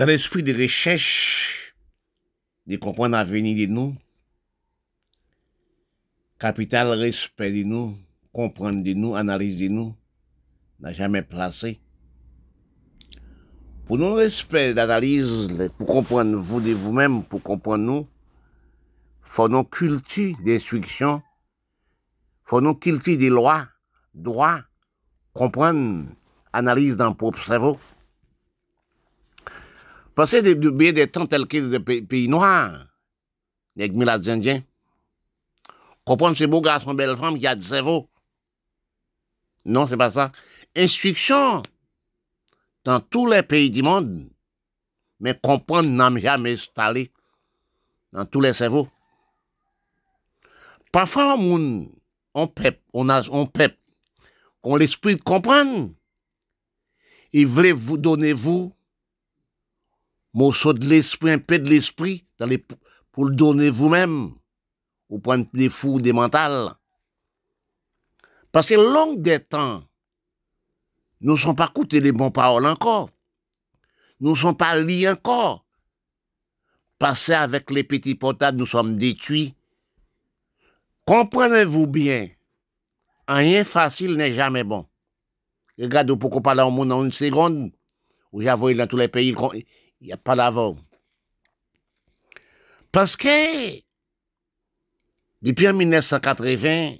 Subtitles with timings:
[0.00, 1.74] dans l'esprit de recherche,
[2.66, 3.94] de comprendre l'avenir de nous,
[6.38, 7.98] capital respect de nous,
[8.32, 9.94] comprendre de nous, analyse de nous,
[10.78, 11.82] n'a jamais placé.
[13.84, 18.08] Pour nous respect d'analyse, pour comprendre vous de vous-même, pour comprendre nous,
[19.20, 21.20] faut nous culture d'instruction,
[22.42, 23.68] faut nous culture des lois,
[24.14, 24.62] droits,
[25.34, 26.06] comprendre,
[26.54, 27.78] analyse dans le propre cerveau.
[30.14, 32.86] Pensez de, bien des temps tels que les pays, noirs,
[33.76, 34.62] les milades indiens.
[36.04, 38.08] Comprendre ces beaux garçons, belles femmes qui a du cerveau.
[39.64, 40.32] Non, c'est pas ça.
[40.74, 41.62] Instruction
[42.84, 44.28] dans tous les pays du monde,
[45.20, 47.12] mais comprendre n'a jamais installé
[48.12, 48.88] dans tous les cerveaux.
[50.90, 51.88] Parfois, on,
[52.34, 53.78] on pep, on a, on pep,
[54.60, 55.90] qu'on l'esprit de comprendre.
[57.32, 58.74] Il voulait vous donner, vous,
[60.32, 62.24] morceau de l'esprit, un peu de l'esprit,
[63.12, 64.34] pour le donner vous-même,
[65.08, 66.72] au point des fous, des mentales.
[68.52, 69.82] Parce que long des temps,
[71.20, 73.10] nous ne sommes pas écoutés les bons paroles encore.
[74.20, 75.64] Nous ne sommes pas liés encore.
[76.98, 79.54] Passer avec les petits potables, nous sommes détruits.
[81.06, 82.28] Comprenez-vous bien,
[83.26, 84.86] rien facile n'est jamais bon.
[85.78, 87.72] Regardez pourquoi parler au monde en une seconde,
[88.32, 89.34] où j'avoue dans tous les pays,
[90.00, 90.76] il n'y a pas d'avant.
[92.92, 93.80] Parce que,
[95.42, 96.96] depuis 1980,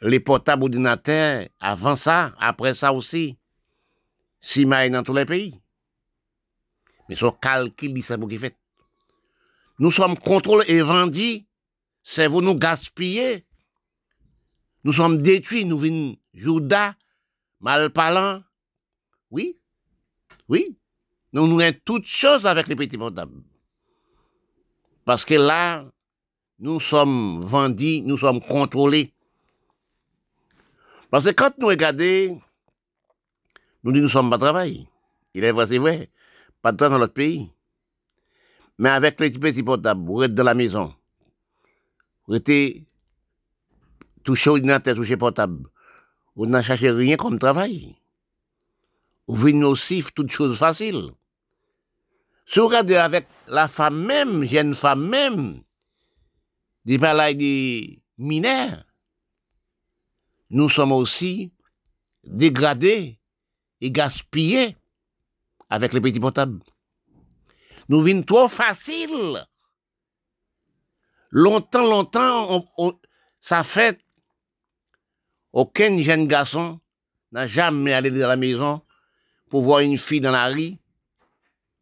[0.00, 3.38] les portables ordinateurs, avant ça, après ça aussi,
[4.40, 5.60] si dans tous les pays.
[7.08, 8.56] Mais son calcul, c'est vous qui fait.
[9.78, 11.46] Nous sommes contrôlés et vendus,
[12.02, 13.46] c'est vous nous gaspiller.
[14.84, 16.94] Nous sommes détruits, nous venons Judas,
[17.60, 18.42] mal parlant.
[19.30, 19.58] Oui,
[20.48, 20.76] oui.
[21.32, 23.42] Nous nous toutes choses avec les petits portables.
[25.04, 25.84] Parce que là,
[26.58, 29.12] nous sommes vendus, nous sommes contrôlés.
[31.10, 32.40] Parce que quand nous regardons,
[33.82, 34.88] nous disons nous sommes pas travail.
[35.34, 36.10] Il est vrai, c'est vrai.
[36.62, 37.50] Pas de temps dans notre pays.
[38.78, 40.94] Mais avec les petits portables, vous êtes dans la maison.
[42.26, 42.50] Vous êtes
[44.24, 45.68] touché ordinateur, touché portable.
[46.36, 47.97] Vous n'avez cherché rien comme travail.
[49.28, 51.12] Vous venez aussi toutes choses faciles.
[52.46, 55.62] Si vous regardez avec la femme même, jeune femme même,
[56.86, 58.84] des palais des mineurs,
[60.48, 61.52] nous sommes aussi
[62.24, 63.20] dégradés
[63.82, 64.76] et gaspillés
[65.68, 66.60] avec les petits portables.
[67.90, 69.46] Nous venons trop facile.
[71.30, 72.66] Longtemps, longtemps,
[73.42, 74.00] ça fait
[75.52, 76.80] aucun jeune garçon
[77.30, 78.80] n'a jamais allé dans la maison
[79.48, 80.76] pour voir une fille dans la rue,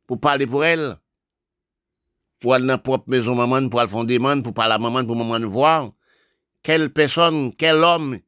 [0.06, 0.96] pour parler pour elle,
[2.38, 5.04] pour aller dans la propre maison maman, pour aller faire des pour parler à maman,
[5.04, 5.92] pour maman voir
[6.62, 8.18] quelle personne, quel homme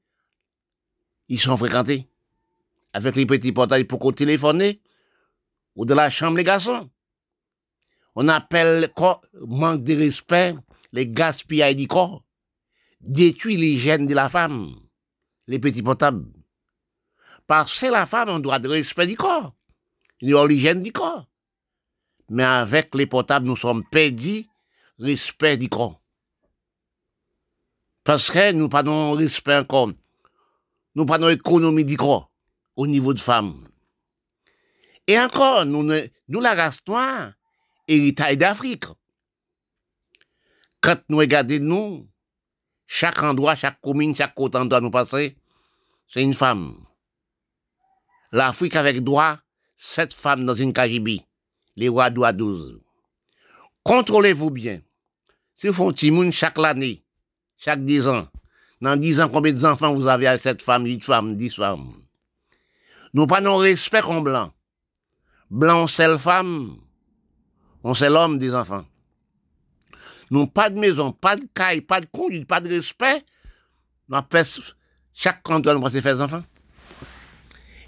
[1.29, 2.09] ils sont fréquentés
[2.93, 4.81] avec les petits portails pour téléphoner
[5.77, 6.91] ou de la chambre les garçons.
[8.15, 8.93] On appelle
[9.47, 10.55] manque de respect
[10.93, 12.25] les gaspillages du corps,
[13.01, 14.75] détruit les gènes de la femme,
[15.47, 16.27] les petits portables.
[17.49, 19.55] Parce que la femme, on doit de respect du corps,
[20.21, 21.27] l'hygiène du corps.
[22.29, 24.47] Mais avec les portables, nous sommes perdus
[24.99, 26.01] respect du corps.
[28.05, 28.83] Parce que nous pas
[29.15, 29.91] respect encore
[30.95, 32.31] nous prenons l'économie du corps
[32.77, 33.69] au niveau de femmes.
[35.07, 35.83] Et encore, nous,
[36.41, 37.33] la race noire,
[37.87, 38.85] héritage d'Afrique.
[40.81, 42.09] Quand nous regardons nous,
[42.87, 45.37] chaque endroit, chaque commune, chaque côté doit nous passer,
[46.09, 46.88] c'est une femme.
[48.33, 49.39] L'Afrique avec droit,
[49.77, 51.23] sept femmes dans une KGB.
[51.77, 52.81] Les rois doivent douze.
[53.85, 54.81] Contrôlez-vous bien.
[55.55, 57.05] Si vous font timoun chaque année,
[57.57, 58.29] chaque dix ans,
[58.81, 61.95] dans dix ans, combien d'enfants vous avez à cette femme, huit femmes, dix femmes?
[63.15, 64.53] Nous pas non respect comme blanc.
[65.51, 66.77] Blanc, c'est la femme.
[67.83, 68.85] On c'est l'homme des enfants.
[70.31, 73.25] Nous pas de maison, pas de caille, pas de conduite, pas de respect.
[74.09, 74.19] Nous
[75.15, 76.45] chaque canton pour se faire des enfants.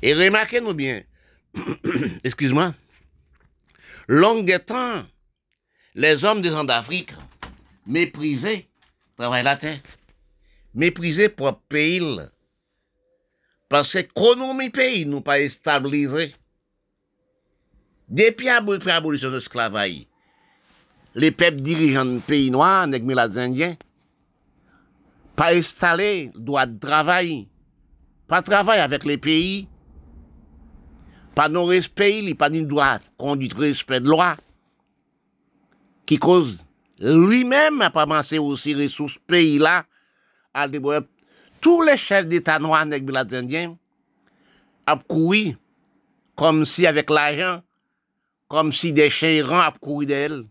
[0.02, 1.02] Et remarquez-nous bien,
[2.24, 2.74] excuse-moi,
[4.08, 5.02] long des temps,
[5.94, 7.12] les hommes des d'Afrique
[7.86, 8.68] méprisés
[9.16, 9.80] travaillent la terre
[10.74, 12.20] mépriser propre pays.
[13.68, 16.34] Parce que l'économie pays nous pas stabilisé.
[18.08, 20.06] Depuis l'abolition de l'esclavage,
[21.14, 23.76] les peuples dirigeants du pays noirs, les indiens,
[25.36, 27.48] pas installé droit de travail,
[28.26, 29.68] pas travailler avec les pays,
[31.34, 34.36] pas non respect, il pas ni droit, conduite respect de loi,
[36.06, 36.58] qui cause
[36.98, 38.06] lui-même a pas
[38.40, 39.84] aussi ressources pays là,
[40.52, 40.66] à
[41.60, 43.76] tous les chefs d'État noirs nègres indiens
[44.86, 45.56] a couru
[46.34, 47.62] comme si avec l'argent,
[48.48, 50.46] comme si des chiens errants a couru d'elle.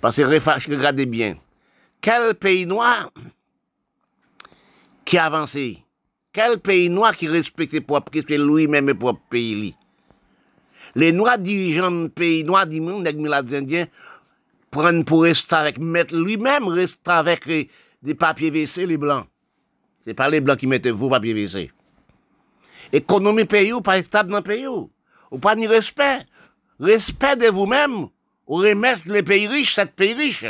[0.00, 1.36] Parce que regardez bien,
[2.00, 3.10] quel pays noir
[5.04, 5.84] qui a avancé?
[6.32, 7.74] Quel pays noir qui respecte
[8.28, 9.74] lui-même propre pays
[10.94, 13.86] Les noirs dirigeants de pays noirs du monde, les Indiens,
[14.70, 17.48] prennent pour rester avec, mettre lui-même rester avec
[18.02, 19.26] des papiers WC, les blancs.
[20.04, 21.72] C'est pas les blancs qui mettent vos papiers WC.
[22.92, 24.88] Économie pays ou pas stable dans pays ou?
[25.40, 26.20] pas ni respect?
[26.78, 28.06] Respect de vous-même
[28.46, 30.46] ou remettre les pays riches, cette pays riche.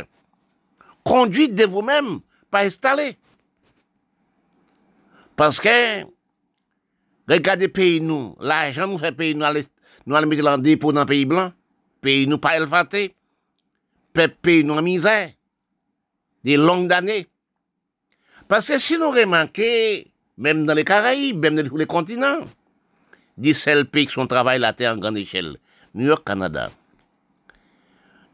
[1.05, 3.17] Conduite de vous-même, pas installé.
[5.41, 6.05] Parce que,
[7.27, 9.47] regardez pays nous, l'argent nous fait pays nous,
[10.05, 11.51] nous allons mettre en dépôt dans le pays blanc,
[12.03, 13.15] pays nous pas élevaté,
[14.43, 15.31] pays nous en misère,
[16.45, 17.27] des longues années.
[18.49, 20.05] Parce que si nous remarquons,
[20.37, 22.41] même dans les Caraïbes, même dans tous les continents,
[23.39, 25.57] des seuls pays qui sont travaillent la terre en grande échelle,
[25.95, 26.71] New York, Canada.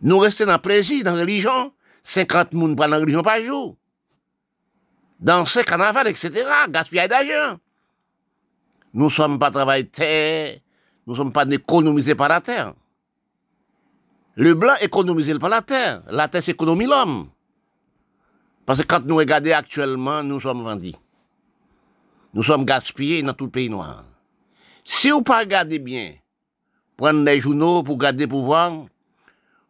[0.02, 1.72] Nous restons dans le plaisir, dans la religion,
[2.02, 3.76] 50 personnes prennent la religion par jour.
[5.18, 7.58] Danser, carnaval, etc., gaspillage d'argent.
[8.92, 10.58] Nous ne sommes pas travaillés terre,
[11.06, 12.74] nous ne sommes pas économisés par la terre.
[14.34, 17.28] Le blanc économisé par la terre, la terre s'économise l'homme.
[18.66, 20.94] Parce que quand nous regardons actuellement, nous sommes vendus.
[22.34, 24.04] Nous sommes gaspillés dans tout le pays noir.
[24.84, 26.14] Si vous pas regardez bien,
[26.96, 28.72] prendre les journaux pour garder pouvoir,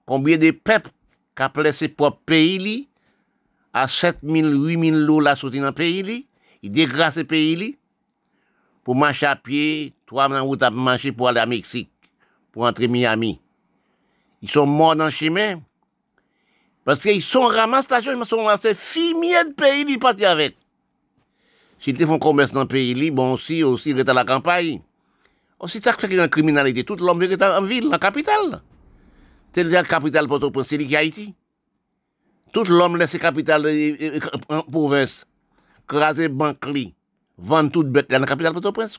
[0.04, 0.90] combien de peuples
[1.36, 2.88] qui ont placé propre pays
[3.78, 6.26] à 7 000, 8 000 lots la sortie dans le pays
[6.62, 7.76] ils dégradent ce pays
[8.82, 11.90] pour marcher à pied, trois mois route à marcher pour aller à Mexique,
[12.52, 13.38] pour entrer Miami.
[14.40, 15.60] Ils sont morts dans le chemin.
[16.86, 20.56] Parce qu'ils sont ramassés l'argent, ils sont ramassés fumier de pays, ils partent avec.
[21.78, 24.80] S'ils font commerce dans le pays, bon, aussi, aussi, ils à la campagne.
[25.60, 28.62] Aussi, t'as fait la criminalité, tout l'homme est en ville, dans la capitale.
[29.54, 31.34] C'est la capitale pour prince c'est Haïti.
[32.56, 33.66] Tout l'homme laisse la capitale
[34.48, 35.26] en province,
[35.86, 36.64] craser banque,
[37.36, 38.98] vendre toute bête dans la capitale Port-au-Prince.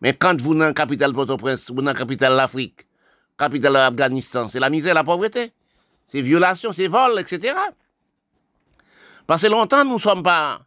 [0.00, 2.86] Mais quand vous la capitale Port-au-Prince, vous la capitale l'Afrique,
[3.36, 5.50] capitale l'Afghanistan, c'est la misère, la pauvreté.
[6.06, 7.52] C'est violation, c'est vol, etc.
[9.26, 10.60] Parce que longtemps, nous ne sommes pas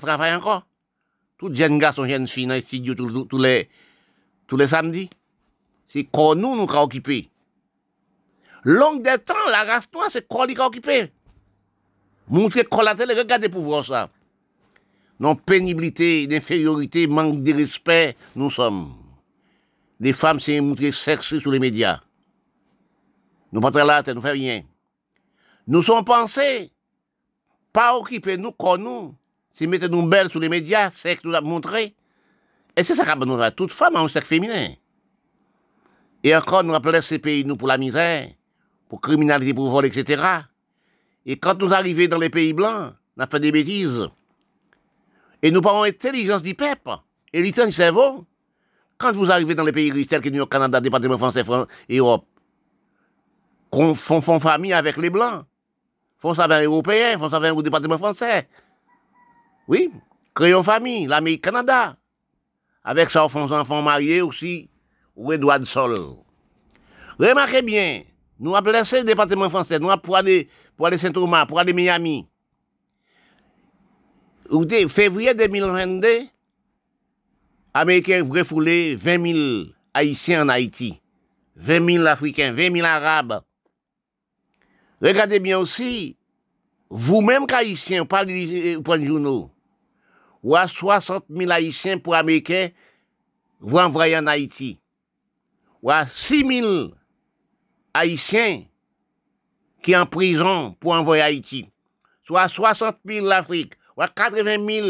[0.00, 0.66] travailler encore.
[1.36, 2.54] Tout jeunes garçons, jeunes filles dans
[3.38, 3.68] les,
[4.46, 5.10] tous les samedis.
[5.86, 7.28] C'est quoi nous nous occupés.
[8.64, 11.12] Long des temps, la race noire, c'est quoi qui occupé?
[12.28, 14.10] Montrer télé, regardez pour voir ça.
[15.18, 18.94] Non pénibilité, d'infériorité, manque de respect, nous sommes.
[20.00, 22.00] Les femmes, c'est montrer sexe sur les médias.
[23.52, 24.62] Nous pas là, nous fait rien.
[25.66, 26.70] Nous sommes pensés,
[27.72, 29.14] pas occupés, nous, comme nous.
[29.50, 31.94] Si mettez nous belles sur les médias, que nous avons montré.
[32.76, 34.74] Et c'est ça qu'a nous a toute femme a un sexe féminin.
[36.22, 38.28] Et encore, nous appelons ces pays, nous, pour la misère,
[38.88, 40.22] pour criminalité, pour vol, etc.
[41.26, 44.08] Et quand nous arrivons dans les pays blancs, on a fait des bêtises.
[45.42, 46.90] Et nous parlons intelligence du peuple,
[47.32, 48.24] et du cerveau.
[48.96, 51.66] Quand vous arrivez dans les pays riches tels que New York, Canada, département français, France
[51.88, 52.24] et Europe,
[53.68, 55.44] qu'on font, famille avec les blancs,
[56.16, 58.48] font ça avec les Européens, font ça avec le département français,
[59.68, 59.90] oui,
[60.34, 61.96] créons famille, l'Amérique Canada.
[62.84, 64.70] Avec ça, on fait enfants mariés aussi,
[65.16, 65.94] ou Edouard Sol.
[67.18, 68.02] Remarquez bien,
[68.38, 72.26] nous avons placé le département français, nous avons aller, pour aller Saint-Thomas, pour aller Miami.
[74.44, 76.26] Écoutez, février 2022,
[77.74, 81.00] Américains refoulés 20 000 Haïtiens en Haïti,
[81.56, 83.42] 20 000 Africains, 20 000 Arabes.
[85.00, 86.16] Regardez bien aussi,
[86.88, 89.50] vous-même qu'Haïtiens, pas du euh, point de journaux,
[90.42, 92.70] ou à 60 000 Haïtiens pour Américains,
[93.60, 94.78] vous envoyez en Haïti.
[95.82, 96.90] Ou à 6 000
[97.92, 98.64] Haïtiens
[99.86, 101.70] qui en prison pour envoyer Haïti.
[102.24, 104.86] Soit 60 000 l'Afrique, ou à 80 000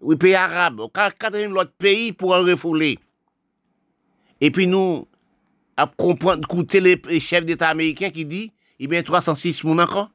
[0.00, 3.00] oui, pays arabes, ou 80 000 autres pays pour en refouler.
[4.40, 5.08] Et puis nous,
[5.76, 10.10] à comprendre, écouter les chefs d'État américains qui disent, il y a 306 moun encore.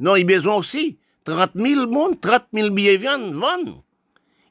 [0.00, 3.82] Non, il y a besoin aussi 30 000 monde, 30 000 billets viennent, vendent.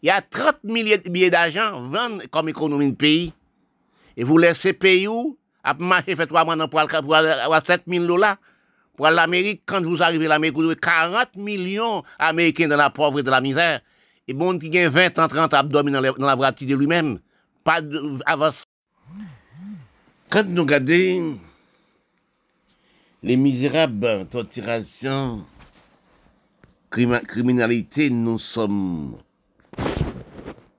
[0.02, 3.34] Il y a 30 000 billets d'argent vendent comme économie de pays.
[4.16, 5.38] Et vous laissez pays où?
[5.62, 8.38] À marcher, fait trois mois pour avoir 7 000 dollars.
[9.10, 13.24] L'Amérique, quand vous arrivez à l'Amérique, vous avez 40 millions d'Américains dans la pauvreté et
[13.24, 13.82] dans la misère.
[14.28, 17.20] Et bon qui gagne 20 ans, 30 abdomen dans la, dans de lui-même.
[17.64, 18.64] pas d'avance.
[20.30, 21.40] Quand nous regardons
[23.24, 25.46] les misérables torturations,
[26.90, 29.18] criminalité, nous sommes,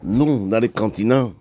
[0.02, 1.32] nous, dans le continent.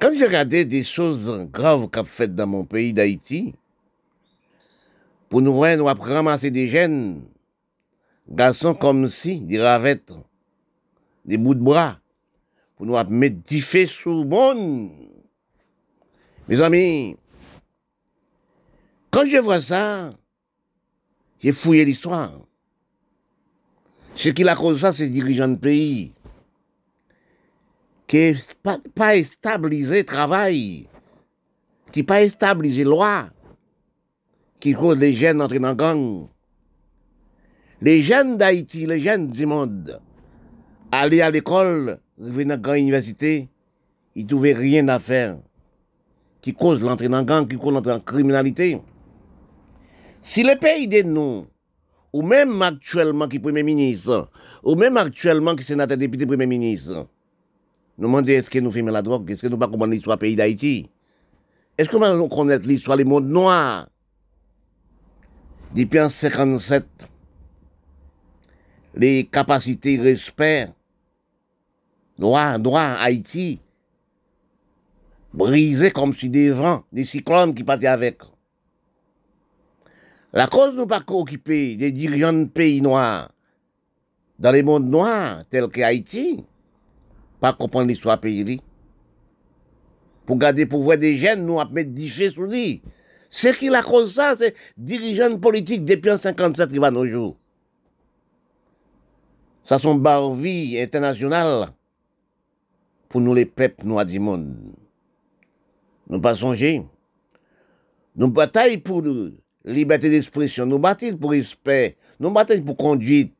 [0.00, 3.54] Quand j'ai regardé des choses graves qu'a faites dans mon pays d'Haïti,
[5.28, 7.28] pour nous voir, nous ramasser des jeunes,
[8.28, 10.12] garçons comme si, des ravettes,
[11.24, 11.98] des bouts de bras,
[12.76, 14.90] pour nous mettre du feu sous monde.
[16.48, 17.16] Mes amis,
[19.10, 20.14] quand je vois ça,
[21.40, 22.32] j'ai fouillé l'histoire.
[24.14, 26.14] Ce qui a causé ça, c'est dirigeants de pays
[28.06, 30.88] qui pas, pas stabilisé travail,
[31.92, 33.28] qui pas stabilisé loi,
[34.60, 36.28] qui cause les jeunes entrer dans gang.
[37.80, 40.00] Les jeunes d'Haïti, les jeunes du monde,
[40.90, 43.48] aller à l'école, venir dans la grande université,
[44.14, 45.38] ils ne trouvaient rien à faire.
[46.40, 48.80] Qui cause l'entrée dans gang, qui cause l'entrée la criminalité.
[50.22, 51.46] Si le pays de nous,
[52.12, 54.30] ou même actuellement qui Premier ministre,
[54.64, 57.06] ou même actuellement qui sénateur député Premier ministre,
[57.98, 60.16] nous demandons est-ce que nous filmons la drogue, est-ce que nous ne pas comprendre l'histoire
[60.16, 60.90] du pays d'Haïti?
[61.76, 63.88] Est-ce que nous connaissons l'histoire du monde noir
[65.74, 66.86] Depuis en 57,
[68.94, 70.68] les capacités respect,
[72.18, 73.60] droit, droit Haïti,
[75.34, 78.18] brisé comme si des vents, des cyclones qui partaient avec.
[80.32, 83.30] La cause nous pas occuper des dirigeants de pays noirs
[84.38, 86.44] dans les mondes noirs tels que Haïti,
[87.40, 88.60] pas comprendre l'histoire pays.
[90.26, 92.82] Pour garder pour voir des jeunes, nous à mettre des sous lui.
[93.28, 97.36] C'est qui la cause ça, c'est dirigeants politiques depuis en 57 qui va nos jours.
[99.64, 101.72] Ça sont barvies internationales
[103.08, 104.54] pour nous les peuples noirs du monde.
[106.08, 106.82] Nous pas songer.
[108.14, 109.02] Nous bataillons pour
[109.64, 113.34] liberté d'expression, nous bataillons pour respect, nous bataillons pour conduite,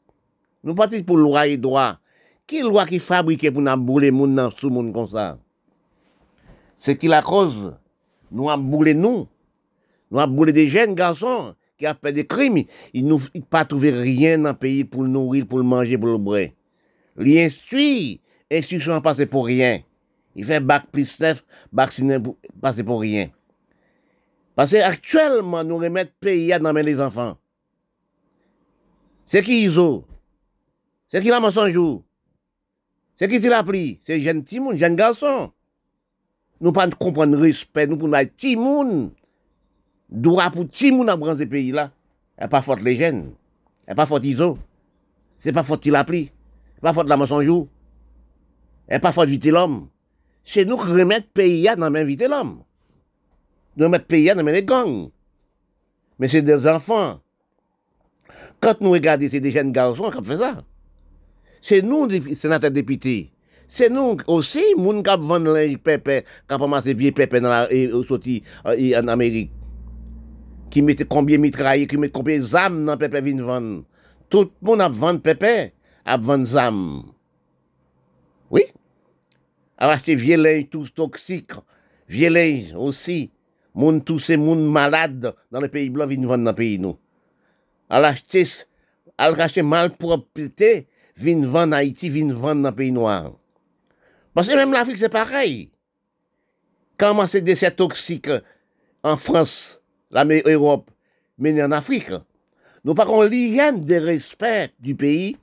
[0.64, 1.98] nous bataillons pour loi et droit.
[2.46, 5.38] Qui loi qui fabrique pour nous brûler les dans sous monde comme ça?
[6.76, 7.74] C'est qui la cause?
[8.30, 9.28] Nous avons nous.
[10.10, 12.64] Nous avons des jeunes garçons qui ont fait des crimes.
[12.92, 13.20] Ils n'ont
[13.50, 16.48] pas trouvé rien dans le pays pour le nourrir, pour le manger, pour le boire.
[17.16, 18.20] L'instruit,
[18.50, 19.80] instruction a passé pour rien.
[20.34, 22.04] Il fait bac plus 9, bac 6
[22.60, 23.30] passer pour rien.
[24.54, 27.36] Parce qu'actuellement, nous remettons le pays dans les enfants.
[29.24, 30.06] C'est qui Iso?
[31.08, 31.72] C'est qui la mensonge?
[33.16, 33.98] C'est qui l'a pris?
[34.02, 35.52] C'est jeune Timoun, jeune garçon.
[36.60, 39.10] Nous pas comprendre le respect, nous pour nous Timoun.
[40.10, 41.90] Droit pour Timoun à ce pays-là.
[42.40, 43.34] n'est pas faute les jeunes.
[43.88, 44.58] n'est pas faute Iso.
[45.38, 46.30] C'est pas faute qu'il a pris.
[46.74, 47.66] C'est pas faute la mensonge.
[48.88, 49.88] n'est pas faute de l'homme.
[50.44, 52.62] C'est nous qui remettons le pays dans l'inviter l'homme
[53.76, 55.10] de mettre pays dans les gangs.
[56.18, 57.20] Mais c'est des enfants.
[58.60, 60.64] Quand nous regardons, c'est des jeunes garçons qui font ça.
[61.60, 63.32] C'est nous, sénateurs députés.
[63.68, 67.72] C'est nous aussi, nous qui vendent les pépés, qui ont des vieux pépés dans la,
[67.72, 67.90] et,
[68.96, 69.50] en Amérique.
[70.70, 73.84] Qui mettent combien mitraillés, qui mettent combien d'âmes dans pépé vendre.
[74.28, 75.72] Tout le monde a vendu pépé,
[76.04, 77.02] a vendu d'âmes.
[78.50, 78.62] Oui?
[79.78, 81.52] A acheté vieux linge tous toxiques,
[82.08, 83.30] vieux linge aussi
[83.76, 86.96] Moun tous ces moun malades dans les pays blancs viennent vendre dans le pays nous.
[87.90, 88.64] Al acheter,
[89.18, 93.32] al racheter malpropreté, viennent vendre en Haïti, viennent vendre dans le pays noir.
[94.32, 95.70] Parce que même l'Afrique c'est pareil.
[96.96, 98.30] Comment c'est des toxiques
[99.02, 99.82] en France,
[100.24, 100.90] l'Europe,
[101.38, 102.12] mais en Afrique.
[102.84, 105.36] Nous parlons l'hygiène de respect du pays.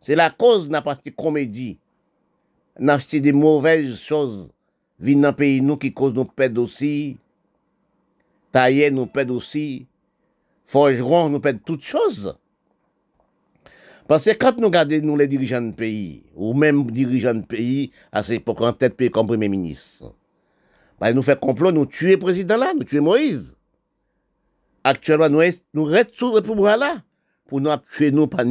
[0.00, 0.82] C'est la cause de la
[1.16, 1.78] comédie.
[2.78, 4.48] N'acheter des mauvaises choses
[4.98, 7.18] viennent dans le pays nous qui causent nos pèdes aussi,
[8.50, 9.86] tailler nous pède aussi,
[10.64, 12.36] forgeron nous pède toutes choses.
[14.08, 17.92] Parce que quand nous regardons nous les dirigeants de pays, ou même dirigeants de pays,
[18.10, 20.14] à cette époque en tête pays comme Premier ministre,
[20.98, 23.56] bah, nous fait complot, nous tuer le président là, nous tuer Moïse.
[24.84, 25.42] Actuellement, nous,
[25.74, 27.02] nous restons le pouvoir là,
[27.46, 28.44] pour nous tuer nous, pas.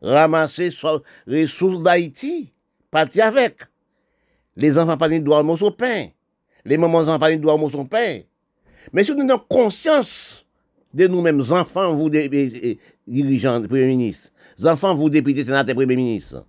[0.00, 0.70] Ramasser
[1.26, 2.52] les ressources d'Haïti,
[2.90, 3.62] partir avec.
[4.56, 6.08] Les enfants pas de dormir son pain.
[6.64, 8.20] Les mamans pas de dormir son pain.
[8.92, 10.46] Mais si nous avons conscience
[10.92, 14.30] de nous-mêmes, enfants, vous, dirigeants, Premier ministre,
[14.64, 16.46] enfants, vous, députés, sénateurs, Premier ministre,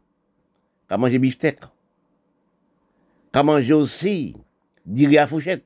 [0.87, 1.59] qu'à manger beefsteak,
[3.33, 4.35] qu'à manger aussi,
[4.85, 5.65] dire à fouchette.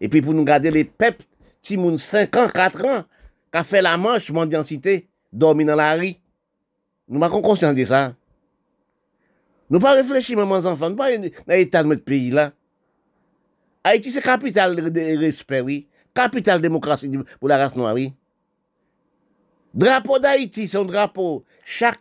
[0.00, 1.24] Et puis pour nous garder les peuples,
[1.64, 3.04] si moun 5 ans, 4 ans,
[3.50, 6.14] qu'a fait la manche, mendiancité, dormi dans la rue.
[7.08, 8.14] Nous avons conscience de ça.
[9.70, 12.52] Nous pas réfléchir, maman, enfants, nous pas dans l'état de notre pays là.
[13.82, 15.88] Haïti, c'est capital de respect, oui.
[16.12, 18.12] Capital démocratie pour la race noire, oui.
[19.72, 21.44] Drapeau d'Haïti, c'est un drapeau.
[21.64, 21.98] Chaque,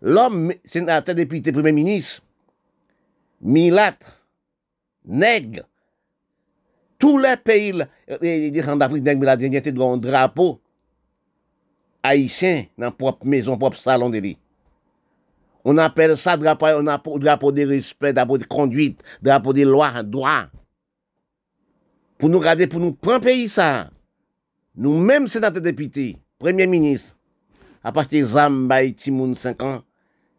[0.00, 2.20] l'homme, sénateur, député, premier ministre,
[3.40, 4.24] milâtre,
[5.04, 5.62] nègre,
[7.02, 7.74] tous les pays,
[8.20, 10.60] les gens d'Afrique, nègre, milâtre, ont un drapeau
[12.00, 14.38] haïtien dans propre maison, propre salon de lit.
[15.64, 20.44] On appelle ça drapeau, on drapeau de respect, drapeau de conduite, drapeau de loi, droit
[22.18, 23.90] pour nous garder, pour nous prendre pays ça.
[24.76, 27.16] Nous-mêmes, sénateurs députés, premier ministre,
[27.82, 29.82] à partir de Zamba Timoun 5 ans,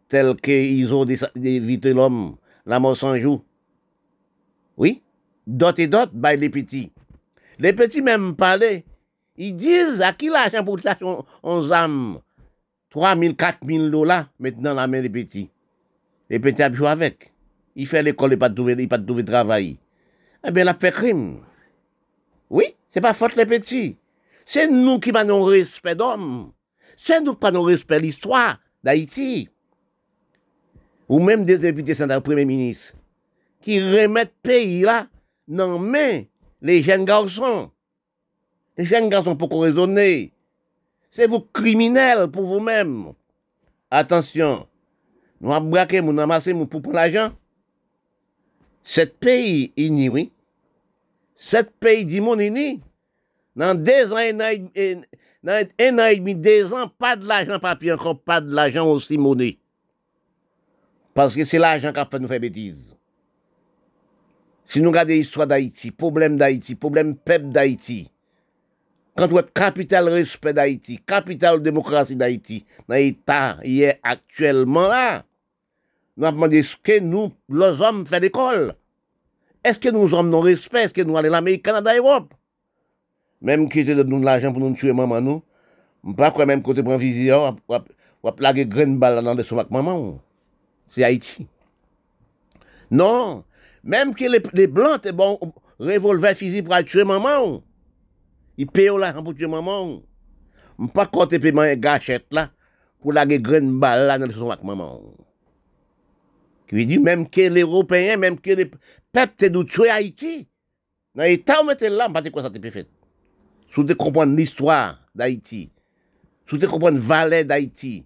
[0.08, 3.44] tel qu'ils ont évité l'homme, la mort sans jour.
[4.78, 5.02] Oui,
[5.46, 6.92] d'autres et d'autres, bah, les petits.
[7.58, 8.82] Les petits même parlent,
[9.36, 10.96] ils disent à qui l'argent pour ça
[11.42, 12.18] on ZAM?
[12.90, 15.50] 3 000, 4 000 dollars maintenant la main des petits.
[16.30, 17.32] Les petits joué avec.
[17.74, 19.78] Il fait l'école, il pas trouver, pas trouver travail.
[20.46, 21.40] Eh bien, la fait crime.
[22.50, 23.98] Oui, c'est pas faute les petits.
[24.44, 26.52] C'est nous qui avons respect d'homme.
[26.96, 29.48] C'est nous qui pas respect l'histoire d'Haïti.
[31.08, 32.94] Ou même des députés le premier ministre
[33.60, 35.08] qui remettent pays là
[35.46, 36.22] dans main
[36.60, 37.70] les jeunes garçons.
[38.76, 40.32] Les jeunes garçons pour raisonner.
[41.10, 43.12] C'est vous criminels pour vous-même.
[43.90, 44.66] Attention,
[45.40, 47.32] nous avons braqué, nous avons amassé pour prendre l'argent.
[48.82, 49.72] Cet pays
[50.10, 50.32] oui.
[51.36, 52.80] Sept pays du monde ini,
[53.56, 58.40] dans deux ans, un an et demi, deux ans, pas de l'argent papier encore, pas
[58.40, 59.58] de l'argent aussi monnaie.
[61.12, 62.93] Parce que c'est l'argent qui a fait nous faire bêtises.
[64.74, 68.10] Si nous regardons l'histoire d'Haïti, problème d'Haïti, problème peuple d'Haïti,
[69.16, 75.24] quand on capital respect d'Haïti, capital démocratie d'Haïti, dans l'État, il est actuellement là,
[76.16, 78.74] nous avons demandé ce que nous, les hommes, fait l'école?
[79.62, 80.82] Est-ce que nous sommes nos respect?
[80.82, 82.34] Est-ce que nous allons l'Amérique, Canada, Europe?
[83.42, 85.40] Même qui te donne l'argent pour nous tuer maman, nous.
[86.16, 87.74] Pas quoi même côté prend vision, ou
[88.26, 90.20] à plaguer graine balle dans le somac maman.
[90.88, 91.46] C'est Haïti.
[92.90, 93.44] Non.
[93.84, 94.40] Mem ki le
[94.72, 95.36] blan te bon
[95.82, 97.60] revolve fizi pou al tue maman ou.
[98.56, 100.00] I pe ou la pou tue maman ou.
[100.80, 102.48] M pa kote pe man yon gachet la
[103.02, 105.14] pou lage gren bal la nan son ak maman ou.
[106.70, 108.70] Ki di mem ki le Europeyen, mem ki le
[109.12, 110.46] pep te nou tue Haiti.
[111.14, 112.88] Nan etan ou mette la, m pati kwa sa te pe fet.
[113.74, 115.66] Sou te kompon l'histoire d'Haiti.
[116.48, 117.98] Sou te kompon valet d'Haiti.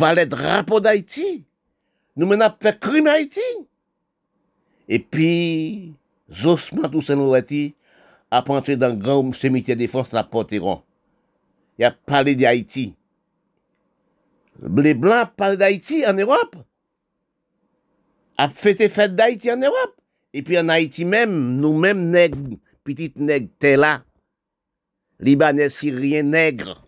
[0.00, 1.42] Valet drapo d'Haiti.
[2.16, 3.44] Nou men ap fe krim Haiti.
[4.98, 5.94] Puis,
[6.32, 7.74] Zosman tout Haïti
[8.30, 10.82] a entré dans le grand cimetière de défense la Porteron.
[11.78, 12.94] Il a parlé d'Haïti.
[14.76, 16.56] Les Blancs parlent d'Haïti en Europe
[18.40, 19.96] a fêté fête d'Haïti en Europe.
[20.32, 22.10] Et puis en Haïti même, nous-mêmes
[22.82, 24.02] petites nègres, t'es là.
[25.18, 26.86] Libanais, Syriens, nègres.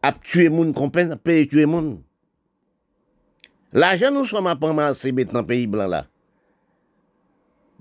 [0.00, 2.02] A tué moun, comprennent, a tué moun.
[3.74, 6.04] L'argent nous sommes à pas dans le pays blanc.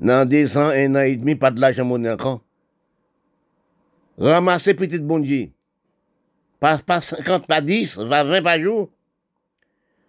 [0.01, 2.41] Dans des ans, un an et demi, pas de l'argent monnaie encore.
[4.17, 5.51] Ramasser petite bon Dieu.
[6.59, 8.89] Pas, pas 50, pas 10, 20 par jour.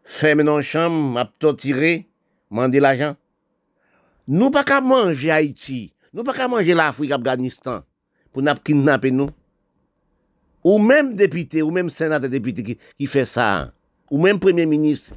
[0.02, 2.08] Ferme dans la chambre, à torturer
[2.50, 3.16] demander l'argent.
[4.26, 7.82] Nous pas qu'à manger Haïti, nous pas qu'à manger l'Afrique, Afghanistan,
[8.32, 9.28] pour nous kidnapper nous.
[10.64, 13.72] Ou même député, ou même sénateur député qui, qui fait ça,
[14.10, 15.14] ou même premier ministre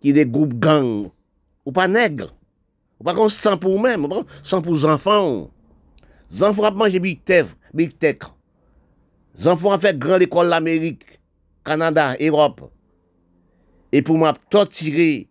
[0.00, 1.10] qui est des groupes gangs,
[1.66, 2.28] ou pas nègre,
[3.00, 5.50] ou pas qu'on sent pour vous-même, ou pas sans pour les enfants.
[6.30, 8.18] Les enfants ont mangé Big Tech, Big Tech.
[9.38, 11.20] Les enfants ont fait grande école l'Amérique,
[11.64, 12.70] Canada, Europe.
[13.92, 15.28] Et pour m'a torturer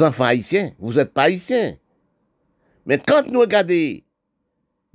[0.00, 1.76] enfants haïtiens, vous n'êtes pas haïtiens.
[2.84, 3.98] Mais quand nous regardons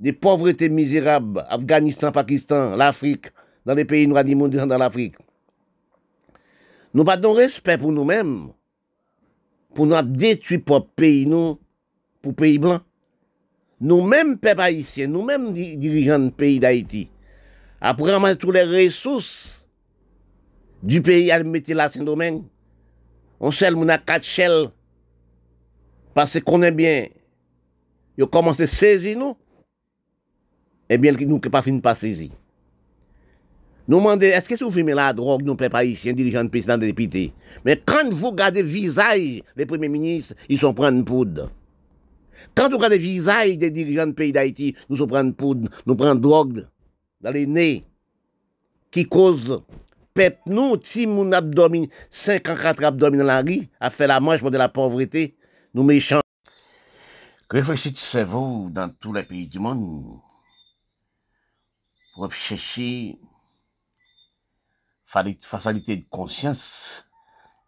[0.00, 3.26] des pauvretés misérables, Afghanistan, Pakistan, l'Afrique,
[3.64, 5.16] dans les pays noirs du monde, dans l'Afrique,
[6.94, 8.52] nous pas respect pour nous-mêmes,
[9.72, 11.56] pou nou ap detui pop peyi nou
[12.22, 12.82] pou peyi blan.
[13.82, 17.08] Nou menm pep haisyen, nou menm dirijan peyi d'Haïti,
[17.82, 19.26] ap preman tou le resous
[20.82, 22.44] du peyi al mette la Saint-Domingue.
[23.42, 24.68] On sel moun ak kat chel,
[26.14, 27.10] pase konen bien,
[28.14, 29.34] yo komanse sezi nou,
[30.92, 32.30] ebyen eh nou ke pa fin pa sezi.
[33.92, 36.86] Nous demandons, est-ce que vous filmez la drogue, nous, peuple haïtien, dirigeants de président de
[36.86, 41.50] députés, mais quand vous regardez visage des premiers ministres, ils sont prendre poudre.
[42.54, 46.14] Quand vous regardez visage des dirigeants de pays d'Haïti, nous sommes prendre poudre, nous prenons
[46.14, 46.66] drogue
[47.20, 47.84] dans les nez,
[48.90, 49.62] qui cause
[50.14, 54.50] pep nous, si mon abdomen, 54 abdomen dans la rue, a fait la manche pour
[54.50, 55.36] de la pauvreté,
[55.74, 56.22] nous méchants.
[57.50, 60.16] Réfléchissez-vous dans tous les pays du monde
[62.14, 63.18] pour chercher
[65.40, 67.06] facilité de conscience,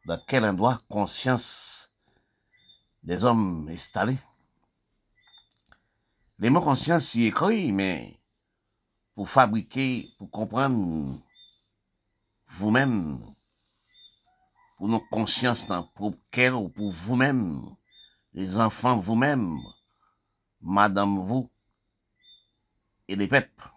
[0.06, 1.92] dans quel endroit conscience
[3.02, 4.18] des hommes installés.
[6.38, 8.18] Les mots conscience y écrit, mais
[9.14, 11.20] pour fabriquer, pour comprendre
[12.46, 13.20] vous-même,
[14.76, 17.76] pour nos consciences dans pour cœur ou pour vous-même,
[18.32, 19.58] les enfants vous-même,
[20.60, 21.50] madame vous
[23.06, 23.73] et les peuples.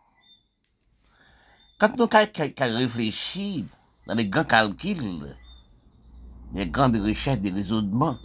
[1.79, 3.67] Quand nous avons réfléchi
[4.07, 5.37] dans les grands calculs,
[6.51, 8.17] les grandes recherches des raisonnements,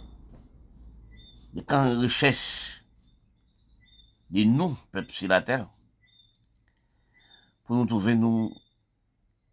[1.53, 2.83] les grandes recherches
[4.31, 5.69] de nous, peuple sur la terre,
[7.65, 8.51] pour nous trouver nous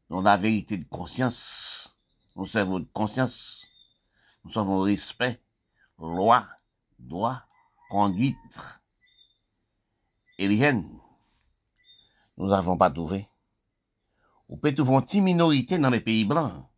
[0.08, 1.94] dans la vérité de conscience,
[2.36, 3.66] nous cerveau de conscience,
[4.44, 5.42] nous savons respect,
[5.98, 6.48] loi,
[6.98, 7.42] droit,
[7.90, 8.36] conduite
[10.38, 10.82] et rien.
[12.38, 13.26] Nous n'avons pas trouvé.
[14.52, 16.68] On peut trouver une petite minorité dans les pays blancs.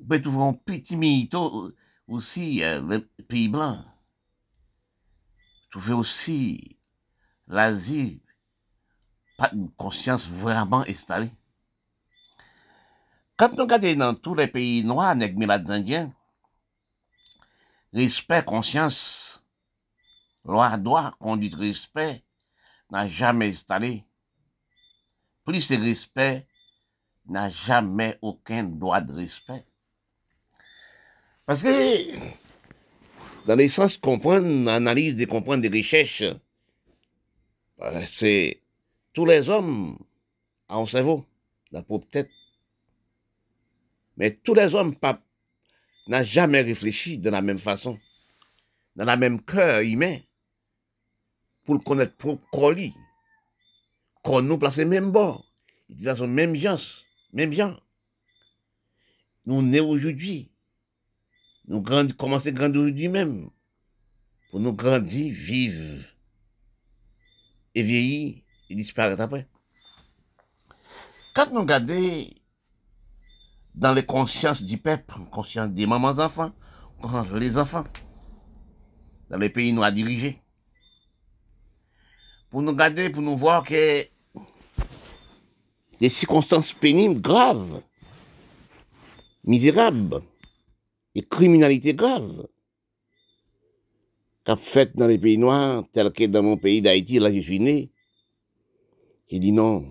[0.00, 1.36] On peut trouver une petite minorité
[2.08, 3.84] aussi les pays blancs.
[5.70, 6.78] Trouver aussi
[7.46, 8.22] l'Asie,
[9.36, 11.30] pas une conscience vraiment installée.
[13.36, 16.10] Quand nous regardons dans tous les pays noirs, les indiens,
[17.92, 19.44] respect, conscience,
[20.42, 22.24] loi, droit, conduite, respect,
[22.90, 24.06] n'a jamais installé
[25.50, 26.46] plus de respect
[27.26, 29.64] n'a jamais aucun droit de respect.
[31.44, 32.14] Parce que,
[33.46, 36.22] dans les sens comprendre, analyse de comprendre des recherches,
[37.80, 38.62] euh, c'est
[39.12, 39.98] tous les hommes
[40.68, 41.26] ont un cerveau,
[41.72, 42.30] la propre tête.
[44.16, 44.94] Mais tous les hommes
[46.06, 47.98] n'ont jamais réfléchi de la même façon,
[48.94, 50.18] dans la même cœur humain,
[51.64, 52.94] pour connaître propre colis
[54.22, 55.50] qu'on nous place même bord,
[56.16, 57.76] son même gens, même gens.
[59.46, 60.50] Nous nés aujourd'hui.
[61.66, 63.50] Nous grandis, commençons à grandir aujourd'hui même.
[64.50, 66.04] Pour nous grandir, vivre.
[67.74, 69.48] Et vieillir et disparaître après.
[71.34, 72.24] Quand nous regardons
[73.74, 76.52] dans les consciences du peuple, conscience des mamans enfants,
[77.34, 77.84] les enfants,
[79.30, 80.42] dans les pays noirs dirigés,
[82.50, 84.04] pour nous garder, pour nous voir que
[86.00, 87.82] des circonstances pénibles graves,
[89.44, 90.22] misérables,
[91.14, 92.46] et criminalité grave,
[94.44, 97.60] qu'a fait dans les pays noirs, tel que dans mon pays d'Haïti, là je suis
[97.60, 97.90] né,
[99.28, 99.84] j'ai dit non,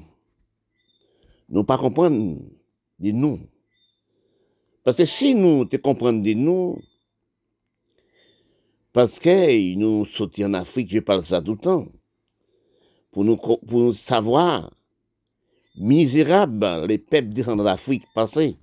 [1.49, 2.37] nous pas comprendre
[2.99, 3.39] de nous.
[4.83, 6.81] Parce que si nous te comprenons de nous,
[8.91, 11.87] parce que nous sommes en Afrique, je parle ça tout le temps,
[13.11, 14.71] pour nous, savoir,
[15.77, 18.57] misérables, les peuples descendants d'Afrique passés.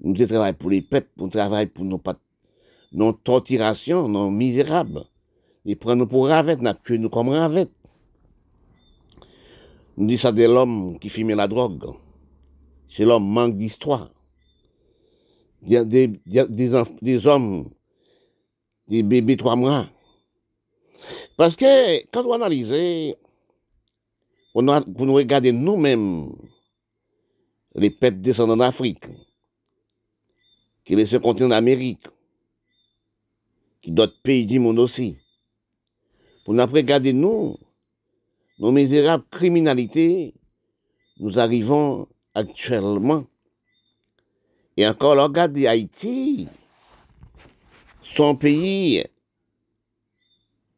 [0.00, 2.00] Nous travaillons pour les peuples, nous travaillons pour nos,
[2.92, 5.04] nos torturations, nos misérables.
[5.64, 7.70] Ils prennent pour ravettes, nous tué nous comme ravettes.
[9.96, 11.94] Nous disons ça de l'homme qui fume la drogue.
[12.88, 14.10] C'est l'homme manque d'histoire.
[15.62, 17.70] Il y a des, des, hommes,
[18.88, 19.86] des bébés trois mois,
[21.36, 22.74] parce que quand on analyse,
[24.52, 26.30] pour nous regarder nous-mêmes,
[27.74, 29.06] les peuples descendants d'Afrique,
[30.84, 32.06] qui les continent d'Amérique,
[33.80, 35.18] qui d'autres pays du monde aussi,
[36.44, 37.56] pour nous regarder nous,
[38.58, 40.34] nos misérables criminalités,
[41.18, 43.24] nous arrivons actuellement.
[44.76, 46.48] Et encore, regardez Haïti,
[48.02, 49.04] son pays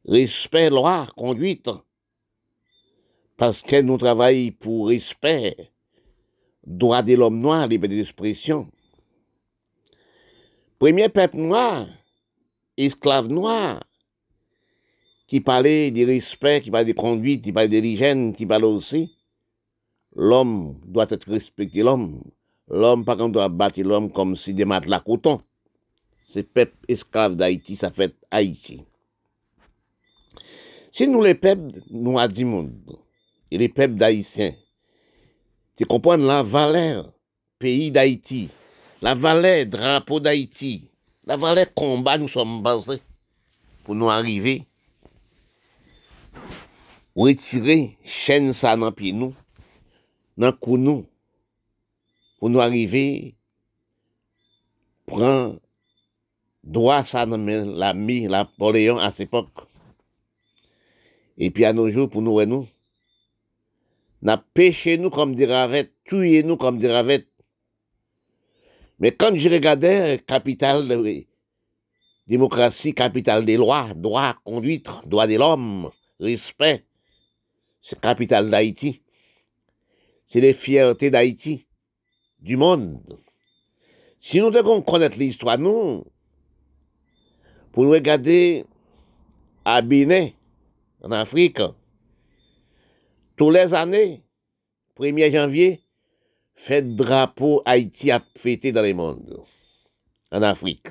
[0.06, 1.70] respect, loi, conduite,
[3.36, 5.70] parce que nous travaillons pour respect,
[6.66, 8.68] droit de l'homme noir, liberté d'expression.
[10.78, 11.86] Premier peuple noir,
[12.76, 13.80] esclave noir,
[15.26, 19.16] qui parlait du respect, qui parlait de conduite, qui parlait de l'hygiène, qui parlait aussi,
[20.14, 22.22] l'homme doit être respecté l'homme.
[22.68, 25.40] L'homme, par contre, doit battre l'homme comme si des matelas coton.
[26.28, 28.82] C'est peuple esclave d'Haïti, ça fait Haïti.
[30.90, 32.72] Si nous les peuples noirs du monde,
[33.50, 34.54] et les peuples d'Haïtiens.
[35.76, 37.12] Tu comprends la valeur
[37.59, 38.48] pays d'Haïti,
[39.02, 40.90] la valeur drapeau d'Haïti,
[41.24, 43.00] la valeur combat nous sommes basés
[43.83, 44.64] pour nous arriver.
[47.16, 49.35] Retirer chaîne ça dans pied nous,
[50.37, 51.07] dans cou nous,
[52.38, 53.37] pour nous arriver,
[55.07, 55.61] prendre
[56.62, 59.48] droit ça dans l'ami Napoléon à cette époque.
[61.38, 62.66] Et puis à nos jours, pour nous, nous,
[64.24, 67.28] n'a péché nous comme des ravettes, tué nous comme des ravettes.
[68.98, 71.26] Mais quand je regardais capitale de
[72.26, 76.87] démocratie, capitale des lois, droit, conduite, droit de l'homme, respect,
[77.82, 79.02] c'est capitale d'Haïti.
[80.26, 81.66] C'est les fiertés d'Haïti,
[82.40, 83.20] du monde.
[84.18, 86.02] Si nous devons connaître l'histoire, nous,
[87.72, 88.64] pour nous regarder
[89.66, 90.30] à Bénin,
[91.02, 91.60] en Afrique,
[93.44, 94.24] tous les années,
[94.98, 95.83] 1er janvier,
[96.54, 99.44] fête drapeau Haïti a fêté dans le monde,
[100.33, 100.87] en Afrique.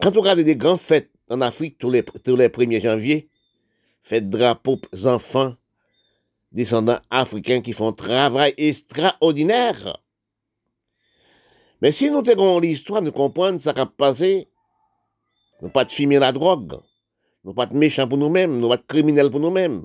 [0.00, 3.28] Quand on regarde des grandes fêtes en Afrique tous les, tous les 1er janvier,
[4.00, 5.56] fête drapeau enfants,
[6.52, 10.00] descendants africains qui font travail extraordinaire.
[11.82, 14.50] Mais si nous avons l'histoire, nous comprenons ce qui a passé,
[15.62, 16.78] nous pas de fumer la drogue,
[17.42, 19.84] nous pas de méchants pour nous-mêmes, nous pas de criminels pour nous-mêmes,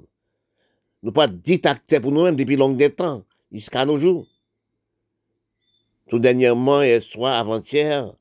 [1.04, 4.28] nous pas de dictateurs pour nous-mêmes depuis longtemps temps, jusqu'à nos jours.
[6.10, 8.14] Tout dernièrement, hier soir, avant-hier,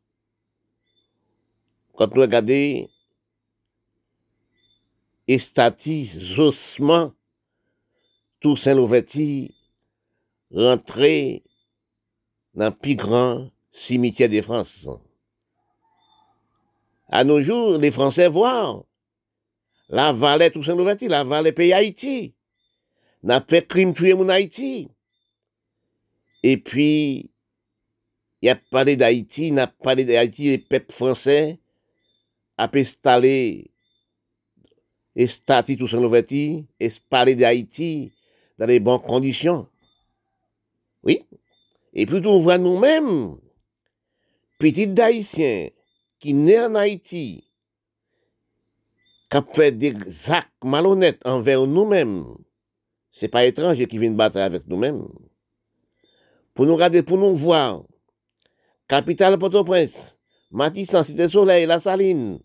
[1.95, 2.89] quand nous regardons
[5.29, 7.13] Estatis, ossements,
[8.41, 9.55] tout Saint-Louverti,
[10.51, 11.45] rentrer
[12.55, 14.89] dans le plus grand cimetière de France.
[17.09, 18.85] À nos jours, les Français voient
[19.89, 22.35] la vallée tout Saint-Louverti, la vallée pays Haïti.
[23.23, 24.89] N'a fait crime tuer mon Haïti.
[26.43, 27.31] Et puis,
[28.43, 31.61] il a parlé d'Haïti, n'a parlé d'Haïti, le peuple français
[32.57, 33.71] a installé
[35.17, 38.13] et stati tout Saint-Louverti et parler d'Haïti
[38.59, 39.69] dans les bonnes conditions.
[41.03, 41.27] Oui.
[41.93, 43.37] Et plutôt on voit nous-mêmes,
[44.59, 45.71] petits d'Haïtiens,
[46.19, 47.45] qui naissent en Haïti,
[49.31, 49.95] qui ont fait des
[50.31, 52.37] actes malhonnêtes envers nous-mêmes.
[53.11, 55.09] C'est pas étranger qui viennent battre avec nous-mêmes.
[56.55, 57.85] Pour nous regarder, pour nous voir,
[58.89, 60.19] capitale Port-au-Prince,
[60.51, 62.41] Matissan, Cité Soleil, La Saline,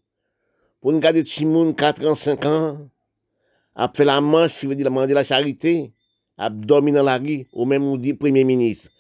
[0.81, 2.89] pour nous regarder Timoun, 4 ans, 5 ans,
[3.75, 5.93] a fait la manche, je veux dire, la charité,
[6.37, 8.91] a dormi dans la rue, ou même dit premier ministre,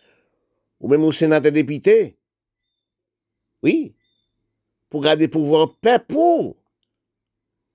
[0.79, 2.17] ou même au sénateur député.
[3.63, 3.95] Oui.
[4.89, 6.53] Pour garder pouvoir peuple.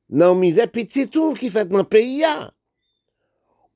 [0.09, 2.24] Non, misère petit tout qui fait dans le pays.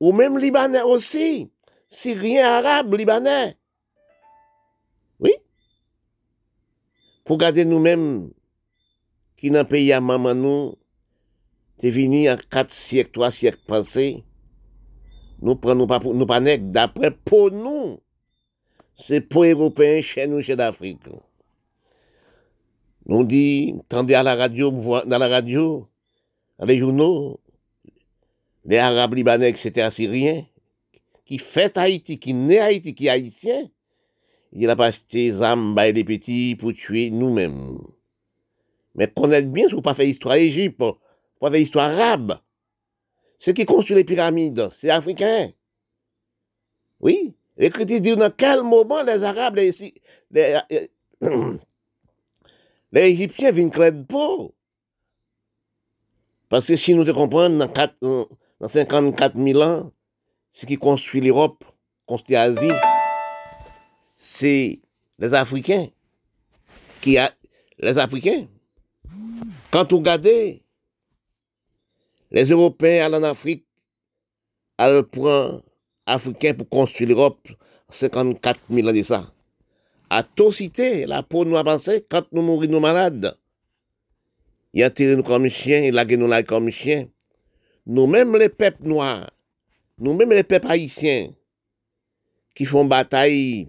[0.01, 1.51] Ou même Libanais aussi.
[1.89, 3.57] Syriens, Arabes, Libanais.
[5.21, 5.33] Oui.
[7.25, 8.31] Pour garder nous-mêmes
[9.37, 10.75] qui dans le pays à maman nous,
[11.79, 14.25] t'es venu en quatre siècles, trois siècles passés.
[15.41, 18.01] Nous prenons pas, nous pas d'après pour nous.
[18.97, 21.03] C'est pour Européens chez nous, chez l'Afrique.
[23.07, 24.71] Nous dit, tendez à la radio,
[25.05, 25.89] dans la radio,
[26.59, 27.41] dans les journaux,
[28.65, 30.45] les Arabes libanais, etc., Syriens,
[31.25, 33.69] qui fait Haïti, qui naît Haïti, qui haïtien,
[34.53, 37.79] il a pas acheté des armes, les petits, pour tuer nous-mêmes.
[38.95, 40.83] Mais connaître bien, vous pas fait histoire Égypte,
[41.41, 42.39] pas fait histoire arabe.
[43.39, 45.51] Ce qui construit les pyramides, c'est africain.
[47.01, 47.35] Oui.
[47.57, 49.73] Les critiques disent dans quel moment les Arabes, les,
[50.31, 50.61] les,
[51.23, 51.57] euh,
[52.93, 54.37] les Égyptiens viennent de pas.
[56.49, 58.29] Parce que si nous te comprenons, dans,
[58.65, 59.93] dans 54 000 ans,
[60.51, 61.63] ce qui construit l'Europe,
[62.07, 62.71] construit l'Asie,
[64.17, 64.81] c'est
[65.19, 65.89] les Africains.
[67.03, 67.31] Qui a,
[67.79, 68.47] les Africains.
[69.71, 70.63] Quand vous regardez,
[72.31, 73.67] les Européens allent en Afrique,
[74.79, 75.61] elles prennent
[76.07, 77.47] Africains pour construire l'Europe,
[77.91, 79.31] 54 000 ans de ça.
[80.09, 83.37] À tout cité, la peau nous avancée, quand nous mourons, nous malades.
[84.73, 87.09] Il a tiré nous comme chiens, il a nous comme chiens.
[87.87, 89.31] Nous-mêmes, les peuples noirs,
[89.99, 91.31] nous-mêmes, les peuples haïtiens,
[92.55, 93.69] qui font bataille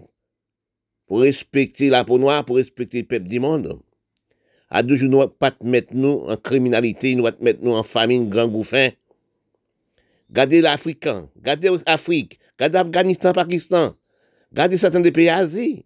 [1.06, 3.78] pour respecter la peau noire, pour respecter le peuple du monde.
[4.70, 7.72] À deux jours, nous ne pas mettre nous en criminalité, nous ne pas mettre nous
[7.72, 8.90] en famine, grand gouffin.
[10.30, 13.94] Gardez l'Africain, gardez l'Afrique, gardez l'Afghanistan, Pakistan,
[14.52, 15.84] gardez certains des pays d'Asie.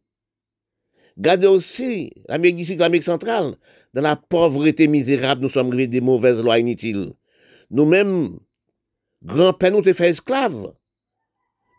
[1.19, 3.57] Gardez aussi l'Amérique du Sud, l'Amérique centrale.
[3.93, 7.13] Dans la pauvreté misérable, nous sommes arrivés des mauvaises lois inutiles.
[7.71, 8.41] Nou menm,
[9.23, 10.57] granpen nou te fe esklav.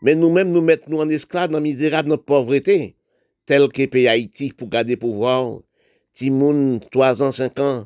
[0.02, 2.94] Men nou menm nou met nou an esklav nan mizera nan povrete.
[3.48, 5.60] Tel ke pe Haiti pou gade pouvoir.
[6.16, 7.82] Ti moun, 3 an, 5 an.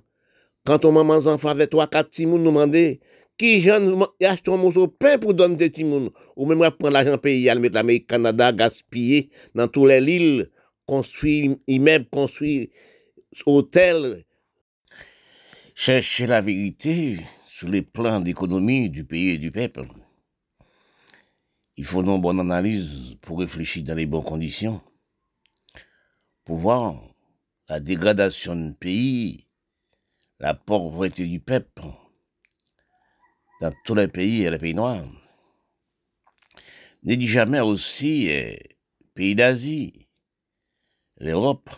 [0.67, 2.99] Kan ton maman zanfa ve 3-4 ti moun nou mande,
[3.39, 3.85] ki jan
[4.23, 6.09] yache ton monso pen pou don de ti moun.
[6.35, 10.47] Ou menm wap pren l'ajan peyi al met l'Amerik Kanada gaspye nan tou lè l'il,
[10.91, 12.73] konstwi imeb, konstwi
[13.47, 14.25] hotel.
[15.77, 17.21] Chèche la verite,
[17.57, 19.87] sur les plans d'économie du pays et du peuple.
[21.79, 24.83] Il faut une bonne analyse pour réfléchir dans les bonnes conditions.
[26.45, 27.01] Pour voir
[27.71, 29.47] la dégradation du pays,
[30.39, 31.81] la pauvreté du peuple,
[33.63, 35.07] dans tous les pays et les pays noirs.
[37.05, 38.55] Ne dit jamais aussi euh,
[39.15, 40.09] pays d'Asie,
[41.17, 41.71] l'Europe,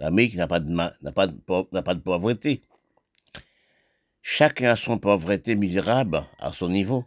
[0.00, 2.64] l'Amérique n'a n'a pas de pauvreté.
[4.22, 7.04] Chacun a son pauvreté misérable à son niveau.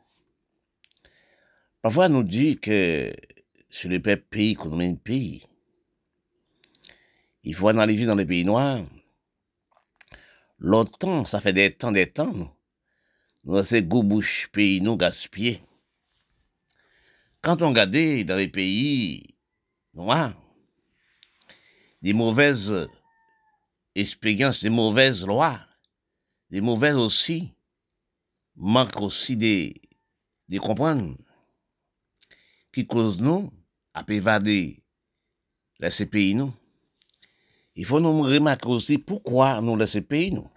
[1.82, 3.13] Parfois, on nous dit que
[3.69, 5.47] sur les pays qu'on de pays,
[7.43, 8.84] il faut analyser dans les pays noirs.
[10.60, 12.54] Longtemps, ça fait des temps, des temps,
[13.45, 15.62] nous ces bouche pays nous gaspillés.
[17.41, 17.91] Quand on regarde
[18.25, 19.36] dans les pays
[19.93, 20.34] noirs,
[22.01, 22.89] des mauvaises
[23.93, 25.60] expériences, des mauvaises lois,
[26.49, 27.51] des mauvaises aussi,
[28.55, 29.81] manquent aussi des
[30.60, 31.17] comprendre,
[32.73, 33.51] qui causent nous
[33.93, 34.84] à évader
[36.10, 36.53] pays nous.
[37.75, 40.49] Il faut nous remarquer aussi pourquoi nous laisser pays nous.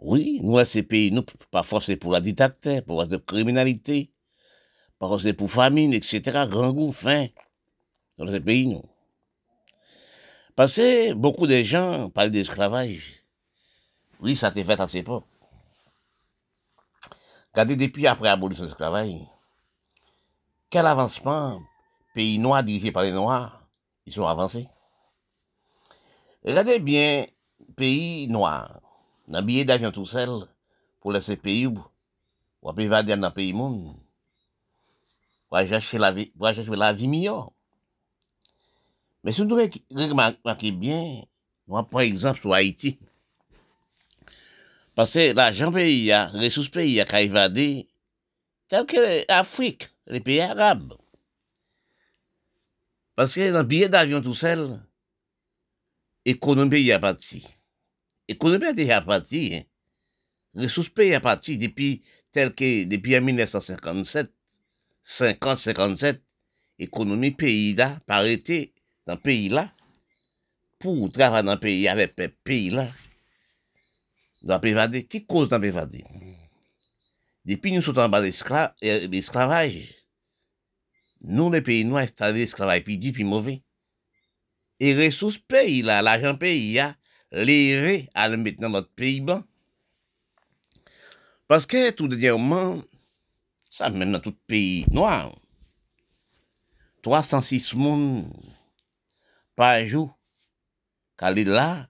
[0.00, 4.12] Oui, nous, ces pays, nous, parfois c'est pour la dictature, pour la criminalité,
[4.98, 7.26] parfois c'est pour famine, etc., grand goût, faim,
[8.16, 8.82] dans ces pays, nous.
[10.54, 13.17] Parce que beaucoup de gens parlent d'esclavage.
[14.20, 15.26] Oui, ça t'est fait à cette époque.
[17.52, 19.20] Regardez, depuis après l'abolition de l'esclavage,
[20.70, 21.60] quel avancement,
[22.14, 23.66] pays noirs dirigés par les Noirs,
[24.06, 24.68] ils sont avancés?
[26.44, 27.26] Regardez bien,
[27.76, 28.80] pays noirs,
[29.28, 30.30] nan billet d'avion tout seul
[31.00, 31.78] pour laisser pays ou
[32.62, 33.94] ou évader dans le pays monde
[35.48, 37.52] pour chercher la vie pour chercher la vie meilleure
[39.22, 41.22] mais si nous remarquer bien
[41.66, 42.98] nous par exemple sur Haïti
[44.98, 47.86] parce que l'argent pays les ressources pays a évadé
[48.66, 50.94] tel que l'Afrique les pays arabes
[53.14, 54.80] parce que dans le billet d'avion tout seul
[56.24, 57.46] économie a parti
[58.28, 59.54] Économie a déjà parti.
[59.54, 59.62] Hein.
[60.54, 64.30] Ressources pays a parti depuis tel que depuis 1957,
[65.04, 66.20] 50-57,
[66.78, 68.74] économie pays là, arrêté
[69.06, 69.72] dans le pays là,
[70.78, 72.88] pour travailler dans le pays avec le pays là,
[74.42, 76.02] nan pe vade, ki koz nan pe vade?
[77.48, 79.88] Depi nou sot an ba l'esklavaj, eh,
[81.18, 83.58] nou le peyi nou a estade l'esklavaj pi di pi mouve.
[84.78, 86.92] E resous peyi la, l'ajan peyi ya,
[87.34, 89.42] leve al met nan not peyi ban.
[91.48, 92.82] Paske tout denyèman,
[93.72, 95.32] sa men nan tout peyi noa,
[97.02, 98.28] 306 moun
[99.56, 100.12] pa jou,
[101.18, 101.87] kalè la,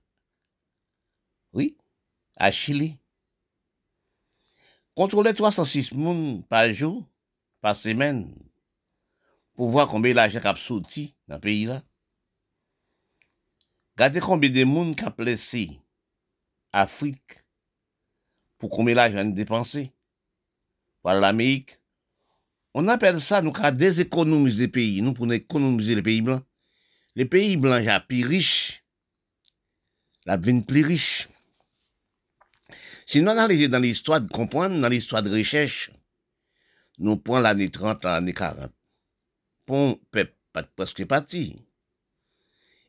[2.39, 2.97] à Chili.
[4.95, 7.05] Contrôler 306 monde par jour,
[7.61, 8.33] par semaine,
[9.55, 11.83] pour voir combien l'argent a sorti dans le pays là.
[13.97, 15.81] Regardez combien de monde qui a placé
[16.73, 17.45] Afrique
[18.59, 19.93] pour combien l'argent dépensé
[21.03, 21.81] par l'Amérique.
[22.75, 26.45] On appelle ça, nous, qu'à déséconomiser les pays, nous, pour économiser les pays blancs.
[27.17, 28.85] Les pays blancs, sont plus riches.
[30.27, 31.29] La plus riche.
[33.09, 35.91] Si nous analysons dans l'histoire de comprendre, dans l'histoire de recherche,
[36.99, 38.71] nous prenons l'année 30, l'année 40.
[39.65, 40.35] Pour peuple,
[40.77, 41.57] presque parti.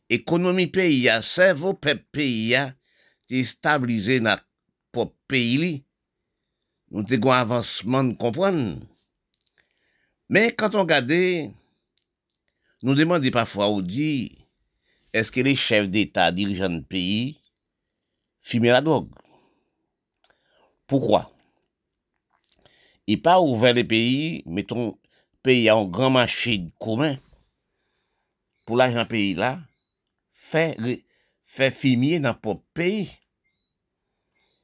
[0.09, 2.75] Économie pays cerveau peuple pays a
[3.45, 4.45] stabilisé notre
[4.91, 5.85] propre pays
[6.91, 8.77] nous avons un avancement de comprendre.
[10.27, 11.13] Mais quand on regarde
[12.83, 14.37] nous demandons parfois ou dit
[15.13, 17.39] est-ce que les chefs d'État dirigeants de pays
[18.37, 19.13] fument la drogue?
[20.89, 21.31] Pourquoi
[23.05, 24.97] Et pas ouvert les pays, mettons,
[25.43, 27.15] pays à un grand marché commun,
[28.65, 29.59] pour l'argent pays là,
[30.31, 30.75] fait,
[31.43, 33.11] fait fumier dans propre pays.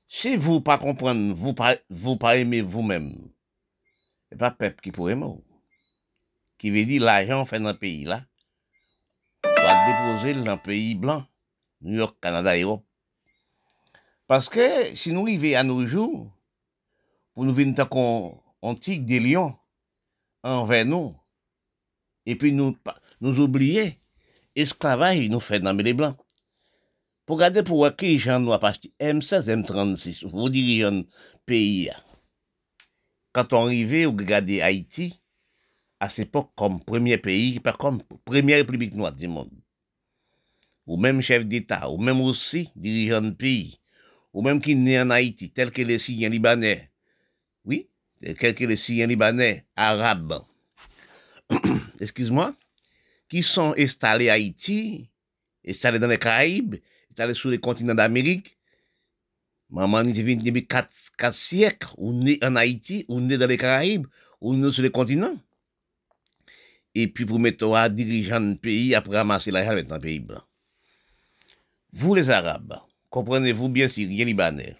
[0.07, 3.15] Si vous pas comprendre, vous pas, vous pas aimer vous-même,
[4.30, 5.36] c'est pas peuple qui pourrait aimer.
[6.57, 8.26] Qui veut dire l'argent fait dans le pays là,
[9.43, 11.23] va déposer dans le pays blanc,
[11.82, 12.84] New York, Canada, Europe.
[14.28, 16.32] Parce que si nous arrivons à nos jours,
[17.34, 19.55] pour nous venir qu'on on tigre des lions
[20.43, 21.15] envers nous,
[22.26, 22.76] et puis nous,
[23.21, 23.99] nous oublier
[24.55, 26.17] esclavage nous fait dans les blancs.
[27.26, 31.03] Pour garder pour qui gens nous M16, M36, vous dirigeants
[31.45, 31.89] pays.
[33.32, 35.21] Quand on arrivait, on regardait Haïti,
[35.99, 39.51] à cette époque, comme premier pays, pas comme première république noire du monde.
[40.86, 43.80] Ou même chef d'État, ou même aussi dirigeant pays,
[44.36, 46.91] ou même qui naît en Haïti, tel que les Syriens libanais.
[47.63, 47.88] Oui,
[48.21, 50.43] tel que les Syriens libanais, arabes.
[52.01, 52.53] Excuse-moi,
[53.29, 55.09] qui sont installés à Haïti,
[55.65, 56.75] installés dans les Caraïbes,
[57.11, 58.57] installés sur les continents d'Amérique.
[59.69, 63.57] Maman, il vient depuis quatre, quatre siècles, ou né en Haïti, ou né dans les
[63.57, 64.07] Caraïbes,
[64.41, 65.39] ou né sur les continents.
[66.93, 70.43] Et puis pour mettre à dirigeant de pays, après ramasser l'argent dans le pays blanc.
[71.93, 72.81] Vous les Arabes,
[73.16, 74.76] comprenez-vous bien Syriens Libanais.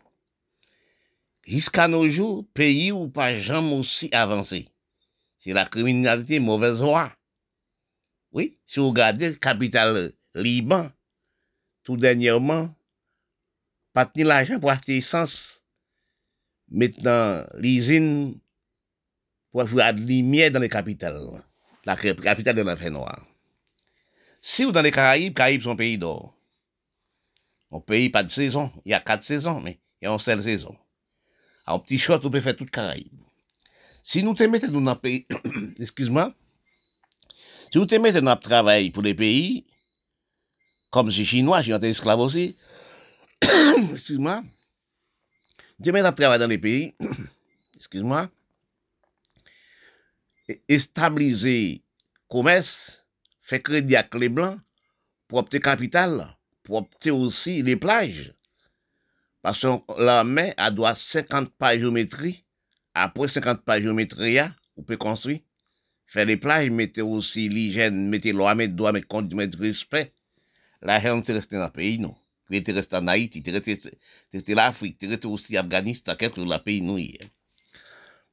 [1.48, 4.68] Jusqu'à nos jours, pays où pas jamais aussi avancé.
[5.40, 7.14] C'est la criminalité mauvaise voie.
[8.34, 10.90] Oui, si vous regardez capitale Liban,
[11.84, 12.76] tout dernièrement,
[13.94, 15.64] pas tenir l'argent pour acheter essence.
[16.70, 18.38] Maintenant, l'usine
[19.50, 21.42] pour avoir de lumière dans les capitales,
[21.86, 23.26] la capitale de l'enfer noir.
[24.42, 26.35] Si vous dans les Caraïbes, Caraïbes sont pays d'or.
[27.76, 28.72] On pays pas de saison.
[28.86, 30.78] Il y a quatre saisons, mais il y a une seule saison.
[31.66, 33.12] En petit short, on peut faire toute Caraïbe.
[34.02, 35.28] Si nous te mettons dans un pays,
[35.80, 36.34] excuse-moi,
[37.70, 39.66] si vous te mettez dans un travail pour les pays,
[40.90, 42.56] comme si chinois, je suis esclave aussi,
[43.92, 44.42] excuse-moi,
[45.84, 46.96] te mets dans travail dans les pays,
[47.76, 48.30] excuse-moi,
[50.48, 51.84] et stabiliser
[52.30, 53.04] commerce,
[53.42, 54.62] faire crédit avec les blancs,
[55.28, 56.38] pour obtenir capital,
[56.70, 58.34] obtenir aussi les plages.
[59.42, 62.44] Parce que la main, elle doit 50 pas géométrie.
[62.94, 64.40] Après 50 pas géométrie,
[64.78, 65.40] on peut construire.
[66.06, 70.14] Faire les plages, mettez aussi l'hygiène, mettez l'eau, mettez droit, mettez mettre respect.
[70.82, 72.16] La haine, tu resté dans le pays, non.
[72.50, 76.58] Tu es resté en Haïti, es resté l'Afrique, es resté aussi Afghanistan, quelque chose, le
[76.58, 77.00] pays, nous,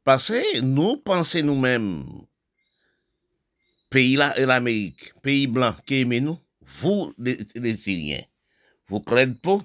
[0.04, 2.04] Parce que nous pensons nous-mêmes,
[3.88, 6.38] pays là et l'Amérique, pays blanc qui aime nous,
[6.80, 8.24] vous, les, les Syriens,
[8.86, 9.60] vous craignez pas?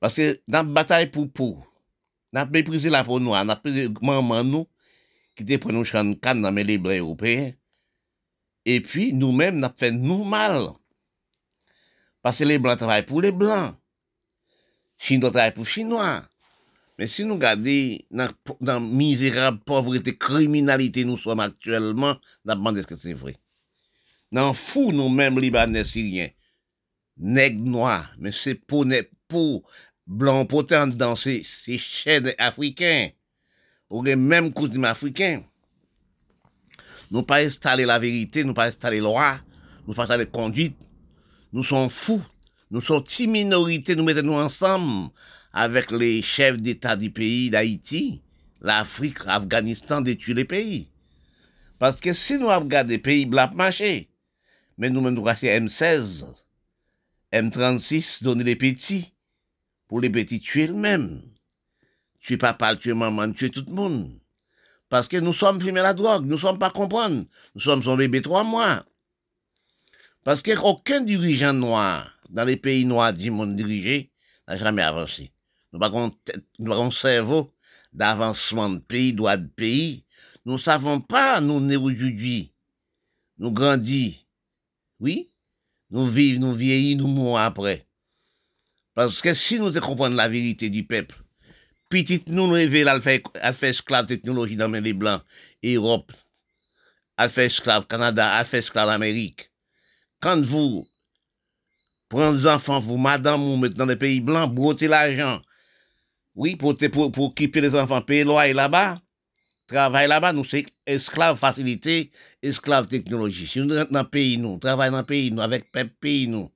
[0.00, 1.72] Parce que dans la bataille pour pour,
[2.32, 4.66] n'a méprisé la peau noire, n'a méprisé maman nous,
[5.36, 7.52] qui était pour nous chancan dans les bras européens.
[8.64, 10.68] Et puis, nous-mêmes, n'a fait nous mal.
[12.22, 13.74] Parce que les blancs travaillent pour les blancs.
[14.96, 16.22] Chinois travaillent pour Chinois.
[16.96, 18.30] Mais si nous nou gade nan,
[18.62, 23.34] nan mizerab, povrete, kriminalite nou som aktuelman, nan ban deske se vre.
[24.34, 24.42] Vrai.
[24.42, 26.30] Dans fou nous-mêmes, Libanais, Syriens,
[27.16, 28.86] nègres noirs, mais c'est pour,
[29.28, 29.62] pour
[30.06, 33.10] blanc potent dans ces, ces chaînes africains,
[33.90, 35.42] ou les mêmes coutumes africains.
[37.10, 39.38] Nous pas installer la vérité, nous pas installer loi,
[39.86, 40.76] nous pas installer la conduite.
[41.52, 42.24] Nous sommes fous.
[42.70, 45.10] Nous sommes une minorité, nous mettons-nous ensemble
[45.52, 48.20] avec les chefs d'État du pays d'Haïti,
[48.60, 50.88] l'Afrique, l'Afghanistan, détruire les pays.
[51.78, 53.26] Parce que si nous regardons des pays
[54.78, 56.26] mais nous-mêmes nous M16,
[57.32, 59.14] M36, donner les petits,
[59.88, 61.22] pour les petits tuer eux-mêmes.
[62.20, 64.18] Tuer papa, tuer maman, tuer tout le monde.
[64.88, 67.22] Parce que nous sommes filmés la drogue, nous ne sommes pas comprendre.
[67.54, 68.84] Nous sommes son bébé trois mois.
[70.22, 74.10] Parce qu'aucun dirigeant noir dans les pays noirs du monde dirigé
[74.48, 75.32] n'a jamais avancé.
[75.72, 77.52] Nous n'avons pas un cerveau
[77.92, 80.04] d'avancement de pays, droit de pays.
[80.44, 82.52] Nous savons pas, nous, aujourd'hui.
[83.38, 84.23] Nous grandis.
[85.04, 85.30] Oui?
[85.90, 87.86] Nous vivons, nous vieillis, nous mourons après.
[88.94, 91.14] Parce que si nous comprenons la vérité du peuple,
[91.90, 93.20] petit nous nous révèle à faire,
[93.62, 95.20] esclave technologie dans les blancs,
[95.62, 96.10] Europe,
[97.18, 99.50] à faire esclave Canada, à faire esclave Amérique.
[100.20, 100.88] Quand vous
[102.08, 105.42] prenez des enfants, vous, madame, vous mettez dans les pays blancs, brottez l'argent.
[106.34, 108.98] Oui, pour, pour, pour les enfants, payer loyer là-bas,
[109.66, 112.10] travail là-bas, nous, c'est esclave facilité,
[112.42, 113.46] esclave technologie.
[113.46, 116.50] Si nous dans le pays, nous, travaillons dans le pays, nous, avec le pays, nous,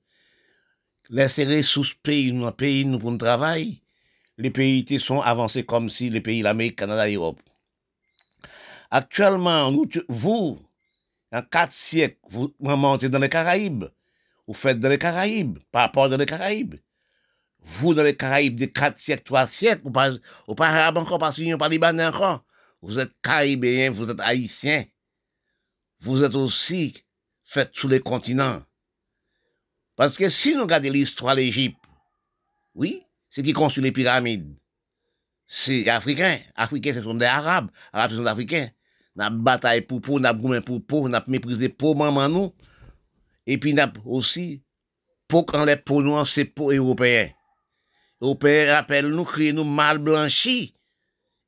[1.11, 3.83] laisser ressources pays, nous, pays, nous, pour nous travailler,
[4.37, 7.41] les pays sont avancés comme si les pays, l'Amérique, Canada, Europe.
[8.91, 9.73] Actuellement,
[10.09, 10.59] vous,
[11.33, 13.85] en quatre siècles, vous montez dans les Caraïbes.
[14.47, 16.77] Vous faites dans les Caraïbes, par rapport dans les Caraïbes.
[17.61, 20.11] Vous, dans les Caraïbes, de quatre siècles, trois siècles, vous pas,
[20.57, 22.45] pas arabe encore, pas pas libanais encore.
[22.81, 24.85] Vous êtes caribéen, vous êtes haïtien.
[26.01, 26.95] Vous êtes aussi
[27.45, 28.63] fait tous les continents.
[29.97, 31.79] Parce que si nous regardons l'histoire de l'Égypte,
[32.75, 34.57] oui, c'est qui construit les pyramides.
[35.47, 36.39] C'est africain.
[36.55, 37.71] Africains, ce sont des Arabes.
[37.93, 38.71] Arabes, ce sont des Africains
[39.19, 42.55] n'a bataille pour pour, n'a goumé pour n'a méprisé pour maman nous.
[43.47, 44.63] Et puis n'a aussi
[45.27, 47.29] pour quand les pour nous, c'est pour européens.
[48.21, 50.75] Européens rappellent nous, crient nous mal blanchis.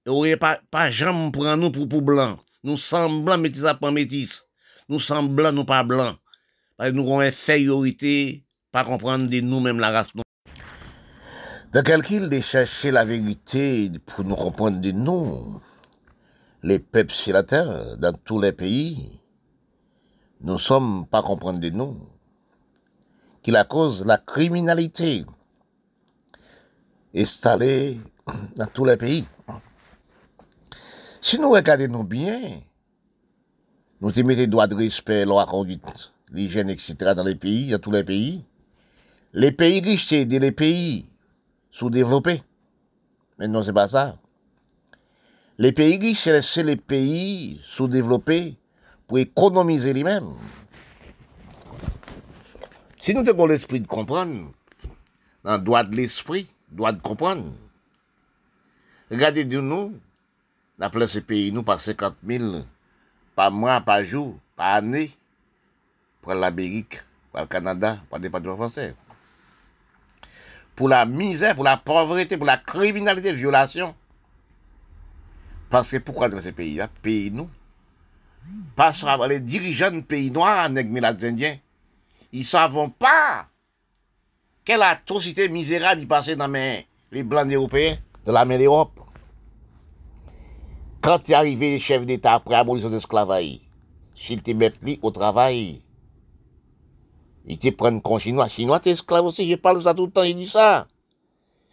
[0.06, 2.38] Et pas, pas jamais prendre nous pour, pour blanc.
[2.64, 4.46] Nous sommes blancs, métis à pas métis.
[4.88, 6.16] Nous sommes blancs, nous pas blancs.
[6.76, 10.10] Parce que nous avons infériorité, pas comprendre de nous-mêmes la race.
[11.72, 15.60] De calcul de chercher la vérité pour nous comprendre de nous,
[16.62, 19.20] les peuples sur la terre, dans tous les pays,
[20.40, 21.96] nous sommes pas comprendre de nous,
[23.42, 25.24] qui la cause la criminalité
[27.14, 28.00] installée
[28.56, 29.26] dans tous les pays.
[31.22, 32.62] Si nous regardons bien,
[34.00, 36.96] nous te mettons droit de respect, loi conduite, l'hygiène, etc.
[37.14, 38.46] dans les pays, dans tous les pays.
[39.34, 41.10] Les pays riches, c'est des pays
[41.70, 42.42] sous-développés.
[43.38, 44.16] Mais non, c'est pas ça.
[45.58, 48.56] Les pays riches, c'est les pays sous-développés
[49.06, 50.34] pour économiser les-mêmes.
[52.96, 54.52] Si nous avons l'esprit de comprendre,
[55.44, 57.52] dans le droit de l'esprit, droit de comprendre,
[59.10, 59.44] regardez
[60.80, 62.62] de nous, d'après ces pays, nous, par 50 000
[63.34, 65.16] par mois, par jour, par année,
[66.20, 67.00] pour l'Amérique,
[67.30, 68.94] pour le Canada, pour le département français.
[70.74, 73.94] Pour la misère, pour la pauvreté, pour la criminalité, violation.
[75.68, 77.48] Parce que pourquoi dans ces pays-là, pays nous,
[78.74, 81.56] parce que les dirigeants de pays noirs, les indiens,
[82.32, 83.46] ils ne savent pas
[84.64, 86.50] quelle atrocité misérable il passait dans
[87.12, 89.09] les blancs européens de la mer d'Europe.
[91.00, 93.60] Quand est arrivé chef d'État après l'abolition de l'esclavage,
[94.14, 95.82] s'il te met au travail,
[97.46, 98.48] il te prend con chinois.
[98.48, 100.86] Chinois, t'es esclave aussi, je parle ça tout le temps, il dit ça.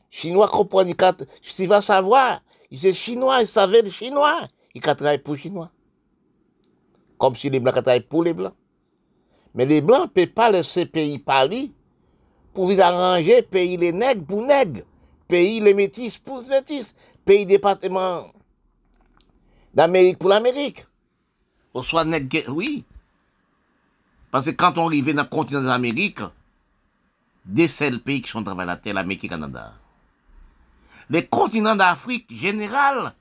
[0.09, 2.41] Chinois comprend, il va savoir.
[2.71, 4.47] Il sait chinois, il savait le chinois.
[4.73, 5.71] Il travaille pour chinois.
[7.17, 8.53] Comme si les blancs travaillent pour les blancs.
[9.53, 11.71] Mais les blancs ne peuvent pas laisser pays parler
[12.53, 14.83] pour vous arranger pays les nègres pour nègres,
[15.27, 18.23] pays les métis pour métis, pays département
[19.77, 20.87] d'Amérique pour l'Amérique.
[21.75, 22.03] On soit
[22.47, 22.83] oui.
[24.31, 26.21] Parce que quand on arrive dans le continent des Amériques,
[27.45, 29.73] des seuls pays qui sont dans la terre, l'Amérique et le Canada.
[31.11, 33.13] Les continents d'Afrique général,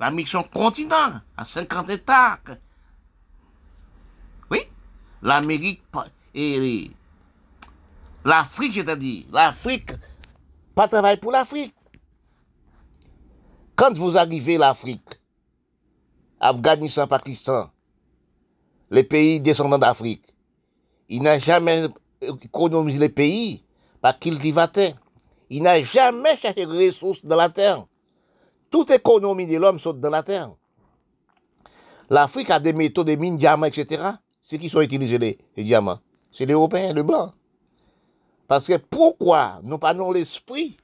[0.00, 2.40] l'Amérique sont continent, à 50 États.
[4.50, 4.62] Oui,
[5.22, 5.84] l'Amérique
[6.34, 6.90] et
[8.24, 9.92] l'Afrique, c'est-à-dire, l'Afrique,
[10.74, 11.74] pas travail pour l'Afrique.
[13.76, 15.19] Quand vous arrivez l'Afrique,
[16.40, 17.70] Afghanistan, Pakistan,
[18.90, 20.24] les pays descendants d'Afrique,
[21.08, 21.86] il n'a jamais
[22.20, 23.62] économisé les pays
[24.00, 24.94] par cultivateur.
[25.50, 27.84] Il n'a jamais cherché des ressources dans la terre.
[28.70, 30.52] Toute économie de l'homme saute dans la terre.
[32.08, 34.02] L'Afrique a des métaux, des mines, diamants, etc.
[34.40, 36.00] C'est qui sont utilisés les, diamants
[36.32, 37.32] C'est les Européens, les Blancs.
[38.48, 40.76] Parce que pourquoi nous pas l'esprit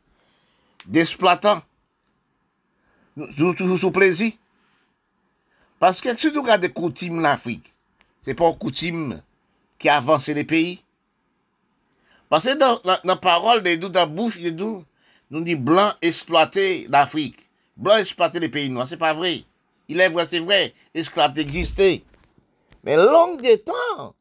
[0.86, 1.62] d'exploitants
[3.16, 4.32] Nous toujours sous plaisir.
[5.78, 7.72] Parce que si nous regardons des coutumes l'Afrique,
[8.20, 9.22] c'est pas une coutume
[9.78, 10.82] qui avance les pays.
[12.28, 14.84] Parce que dans la parole de nous, dans la bouche de nous,
[15.30, 17.48] nous dit blanc exploiter l'Afrique.
[17.76, 18.88] Blanc exploiter les pays noirs.
[18.88, 19.44] C'est pas vrai.
[19.88, 20.72] Il est vrai, c'est vrai.
[20.94, 22.02] Esclaves existaient.
[22.82, 24.14] Mais long des temps,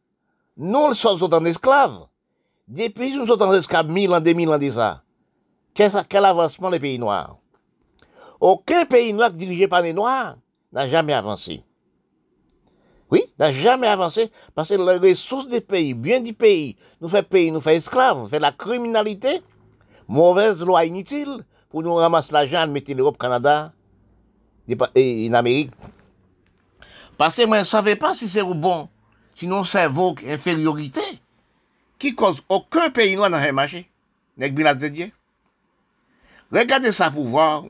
[0.57, 2.07] nous sommes en esclaves.
[2.67, 5.01] Depuis nous sommes en esclaves mille ans, deux mille ans déjà.
[5.73, 7.37] Quel, quel avancement les pays noirs?
[8.39, 10.35] Aucun pays noir dirigé par les noirs
[10.75, 11.63] n'a jamais avancé.
[13.09, 17.23] Oui, n'a jamais avancé parce que les ressources des pays, bien du pays, nous fait
[17.23, 19.41] pays, nous fait esclaves, nous fait la criminalité,
[20.07, 23.71] mauvaise loi inutile pour nous ramasser l'argent, mettre l'Europe, Canada
[24.95, 25.71] et en Amérique.
[27.17, 28.89] Parce que moi, je ne savais pas si c'est bon,
[29.33, 31.01] sinon c'est vos infériorité
[31.97, 33.89] qui cause aucun pays noir dans le marché.
[36.51, 37.63] Regardez ça pour voir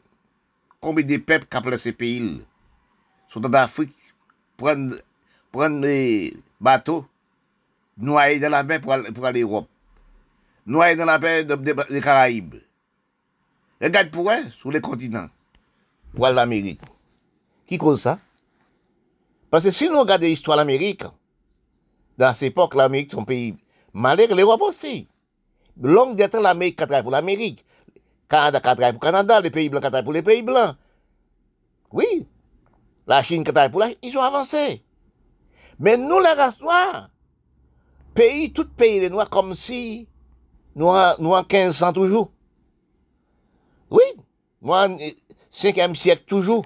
[0.82, 2.42] combien de peuples appellent ces pays
[3.28, 3.96] sont en Afrique,
[4.58, 4.96] prendre,
[5.52, 7.06] prendre les bateaux,
[7.98, 9.68] noyer dans la mer pour, aller, pour aller en Europe,
[10.66, 12.56] noyer dans la mer des Caraïbes.
[13.82, 15.30] Regarde pour eux, sur les continents,
[16.14, 16.82] pour l'Amérique.
[17.68, 18.20] Qui cause ça?
[19.50, 21.04] Parce que si nous regardons l'histoire de l'Amérique,
[22.18, 23.56] dans cette époque, l'Amérique, c'est un pays
[23.94, 25.08] malheureux, l'Europe aussi.
[25.82, 27.66] Longue temps, l'Amérique travaille pour l'Amérique.
[28.30, 30.76] Canada travaille pour le Canada, les pays blancs travaillent pour les pays blancs.
[31.92, 32.26] Oui,
[33.08, 34.84] la Chine qui pour la ils ont avancé.
[35.80, 37.10] Mais nous, les noires,
[38.14, 40.08] pays, tout pays les noirs, comme si
[40.76, 42.32] nous en, nous en 1500 toujours.
[43.90, 44.04] Oui,
[44.62, 44.98] nous en
[45.52, 46.66] 5e siècle toujours.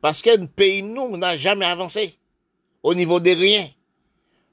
[0.00, 2.18] Parce que le pays, nous, n'a jamais avancé
[2.82, 3.68] au niveau des riens.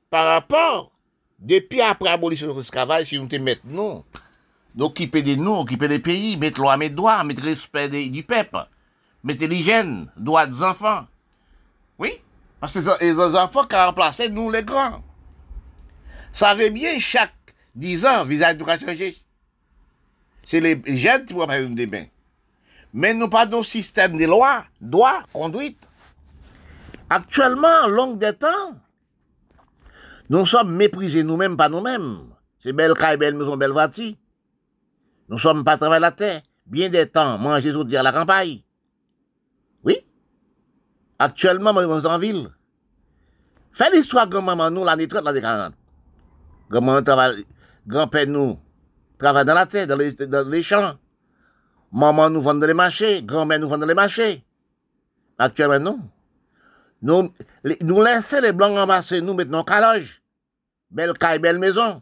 [0.09, 0.91] Par rapport,
[1.39, 4.03] depuis après l'abolition de l'esclavage, si nous te mettons,
[4.75, 8.67] nous occuper de nous, occuper des pays, mettre loi, mettre droit, mettre respect du peuple,
[9.25, 11.05] mettre l'hygiène, droit des enfants.
[11.97, 12.11] Oui,
[12.61, 15.03] parce que les enfants qui ont remplacé nous les grands.
[16.31, 17.33] Savez bien, chaque
[17.75, 18.87] 10 ans, visa d'éducation
[20.45, 22.05] C'est les jeunes qui vont faire une bains.
[22.93, 25.89] Mais nous pas de système de loi, droit, conduite.
[27.09, 28.73] Actuellement, longue des temps,
[30.29, 32.29] nous sommes méprisés nous-mêmes par nous-mêmes.
[32.59, 34.13] C'est belle caille, belle maison, belle voiture.
[35.29, 36.41] Nous sommes pas travailler la terre.
[36.65, 38.61] Bien des temps, manger dire la campagne.
[41.17, 42.49] Actuellement, moi, je suis en ville.
[43.71, 45.73] Fais l'histoire grand-maman nous, l'année 30, l'année 40.
[46.69, 47.45] Grand-maman travaille,
[47.85, 48.57] grand-père nous,
[49.17, 50.95] travaille dans la terre, dans les, dans les champs.
[51.91, 54.45] Maman nous vend dans les marchés, grand-mère nous vend dans les marchés.
[55.37, 56.09] Actuellement, non.
[57.01, 57.33] Nous,
[57.81, 60.21] nous laisser les blancs ramasser, nous mettons calage.
[60.89, 62.01] Belle caille, belle maison.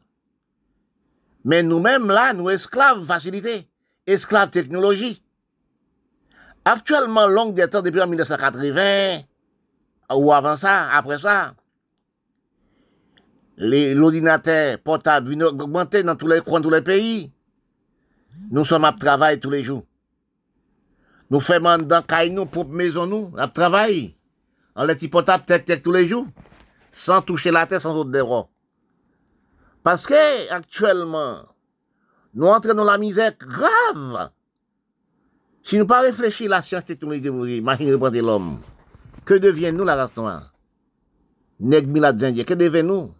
[1.43, 3.67] Mais nous-mêmes, là, nous esclaves facilité,
[4.05, 5.22] esclaves technologie.
[6.65, 9.19] Actuellement, longue des temps, depuis 1980,
[10.15, 11.53] ou avant ça, après ça,
[13.57, 17.31] l'ordinateur portable vient augmenter dans tous les coins, tous les pays.
[18.49, 19.83] Nous sommes à travail tous les jours.
[21.29, 24.15] Nous faisons dans nous, propre maison nous, à travail.
[24.75, 26.27] En les portable tête tête tous les jours.
[26.91, 28.47] Sans toucher la tête, sans autre dérobe.
[29.83, 31.37] Parce que, actuellement,
[32.33, 34.29] nous entrons dans la misère grave.
[35.63, 38.59] Si nous pas réfléchir la science technologique de imaginez de l'homme.
[39.23, 40.53] Que devient-nous la race noire?
[41.61, 41.85] Nèg
[42.45, 43.11] que devient-nous?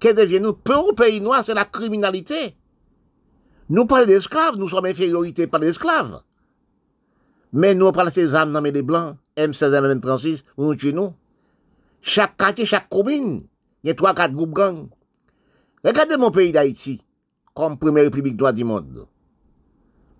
[0.00, 0.54] Que devient-nous?
[0.54, 2.56] Pour pays noir, c'est la criminalité.
[3.68, 6.22] Nous parlons d'esclaves, nous sommes infériorité par esclaves.
[7.52, 11.14] Mais nous parlons ces âmes dans les blancs, M16, M36, nous tuons nous?
[12.00, 13.42] Chaque quartier, chaque commune,
[13.84, 14.88] il y a trois, quatre groupes gangs.
[15.84, 17.02] Regardez mon pays d'Haïti,
[17.54, 19.06] comme première république droit du monde.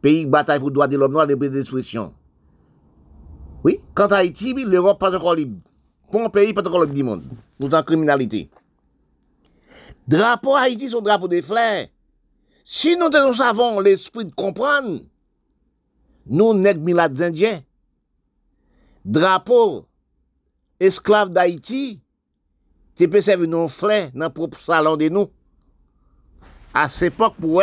[0.02, 2.12] Pays bataille pour droits de l'homme noir, liberté d'expression.
[3.62, 5.62] Oui, quant à Haïti, l'Europe pas encore libre.
[6.10, 7.22] Bon pays pas encore libre du monde.
[7.58, 8.50] Pourtant, criminalité.
[10.08, 11.86] Drapeau Haïti, son drapeau des fleurs.
[12.64, 15.00] Si nous nous savons l'esprit de comprendre,
[16.26, 17.60] nous nègres milades indiens,
[19.04, 19.84] drapeau
[20.80, 22.02] esclave d'Haïti,
[22.96, 25.28] te peut servir non fleurs dans le propre salon de nous.
[26.74, 27.62] À cette époque, pour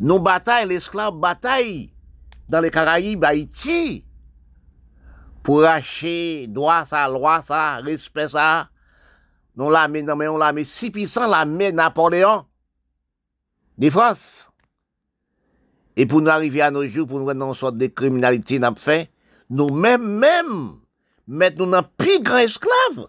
[0.00, 1.92] nos batailles, l'esclave bataille
[2.48, 4.04] dans les Caraïbes, Haïti,
[5.42, 8.68] pour acheter droit ça, loi ça, respect ça.
[9.56, 12.44] Nous l'armée, non, mais on l'armée si puissant, l'armée Napoléon
[13.76, 14.50] de France.
[15.96, 18.74] Et pour nous arriver à nos jours, pour nous rendre une sorte de criminalité, nous
[18.76, 19.10] fait,
[19.50, 20.76] nous-mêmes, même,
[21.26, 23.08] mettre nous dans plus grand esclave,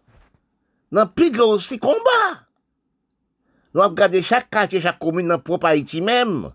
[0.91, 1.99] dans plus grand aussi combat.
[3.73, 6.51] Nous avons regardé chaque quartier, chaque commune dans propre Haïti même.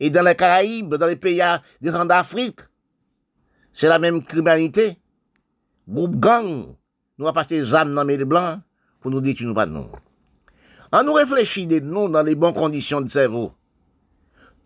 [0.00, 1.42] Et dans les Caraïbes, dans les pays
[1.80, 2.60] des d'Afrique.
[3.72, 4.98] C'est la même criminalité.
[5.88, 6.74] Groupe gang.
[7.18, 8.60] Nous avons passé des âmes dans les blancs
[9.00, 9.90] pour nous dire que nous pas non.
[10.92, 13.52] On nous réfléchit de nous dans les bonnes conditions de cerveau.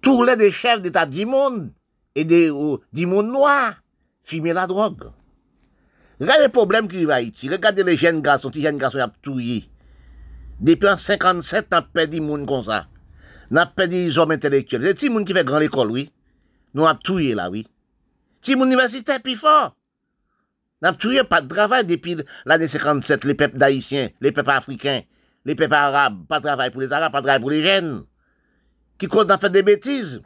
[0.01, 1.71] Tous les des chefs d'État du monde
[2.15, 2.51] et des,
[2.93, 3.35] du monde
[4.23, 5.11] fumer la drogue.
[6.21, 7.51] Regardez les problèmes qui va Haïti.
[7.51, 9.61] Regardez les jeunes garçons, les jeunes garçons qui ont
[10.61, 12.87] depuis en 57, on a perdu gens comme ça.
[13.51, 14.83] On a perdu des hommes intellectuels.
[14.83, 16.13] C'est des gens qui fait grande école, oui.
[16.73, 17.67] Nous avons tué là, oui.
[18.47, 19.75] Une université plus fort.
[20.83, 25.03] Nous avons pas de travail depuis l'année 57, les peuples d'Haïtiens, les peuples africains,
[25.45, 28.05] les peuples arabes, pas de travail pour les arabes, pas de travail pour les jeunes.
[28.99, 30.21] Qui comptent à faire des bêtises.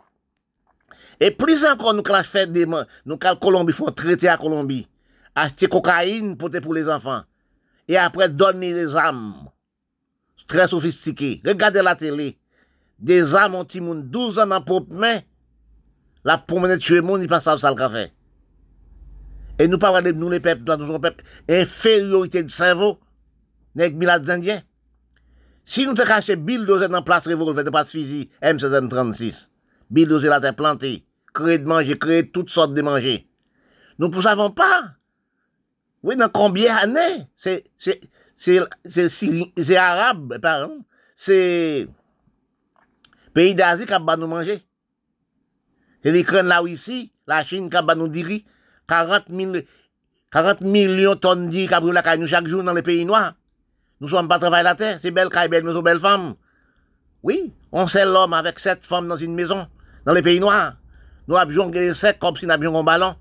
[1.20, 4.88] Et plus encore, nous avons fait des, nous avons Colombie, font traiter à Colombie.
[5.34, 7.22] Acheter cocaïne pour, pour les enfants.
[7.86, 9.34] Et après, donner les armes
[10.48, 11.40] très sophistiqué.
[11.46, 12.36] Regardez la télé.
[12.98, 15.20] Des âmes ont 12 ans dans propre main.
[16.24, 18.12] La promenade tuer monde, ils passent ça le café.
[19.58, 23.00] Et nous parlons de nous les peuples, nous sommes peuples, infériorité de cerveau,
[23.74, 24.62] n'est milades indiens.
[25.64, 29.48] Si nous te cachons bulldozer dans place revolver, de place physique, M1636,
[29.90, 33.28] bulldozer la terre plantée, créer de manger, créer toutes sortes de manger.
[33.98, 34.92] Nous ne savons pas.
[36.02, 37.26] Oui, dans combien d'années?
[37.34, 38.00] C'est, c'est,
[38.36, 40.84] c'est arabe, pardon,
[41.16, 41.88] c'est
[43.32, 44.62] pays d'Asie qui va nous manger.
[46.02, 48.40] C'est l'Ukraine là ici, la Chine qui va nous dire
[48.86, 49.24] 40,
[50.30, 53.34] 40 millions de tonnes de qui la nous chaque jour dans les pays noirs.
[54.00, 56.34] Nous sommes pas travailler la terre, c'est belle caille, belle maison, belle femme.
[57.22, 59.66] Oui, on sait l'homme avec sept femmes dans une maison,
[60.04, 60.74] dans les pays noirs.
[61.26, 63.16] Nous avons les sept comme si nous avions un ballon.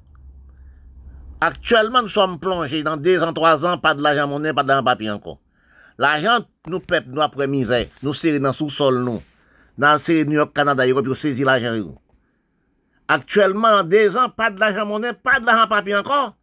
[1.42, 4.70] Actuellement, nous sommes plongés dans deux ans, trois ans, pas de l'argent monnaie, pas de
[4.70, 5.40] l'argent papier encore.
[5.98, 9.20] L'argent, nous peuple, nous après misère, nous serrons dans le sous-sol.
[9.78, 11.96] Dans le New York, Canada, ils ont l'argent.
[13.08, 16.36] Actuellement, deux ans, pas de l'argent monnaie, pas de l'argent papier encore.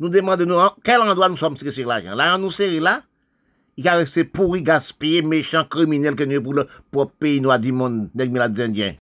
[0.00, 2.14] Nous demandons nous, quel endroit nous sommes sur l'argent.
[2.14, 3.02] L'argent nous série là,
[3.76, 7.72] il a resté pourri, gaspillé, méchant, criminel que nous pour le propre pays noir du
[7.72, 8.28] monde, des
[8.62, 8.94] Indiens.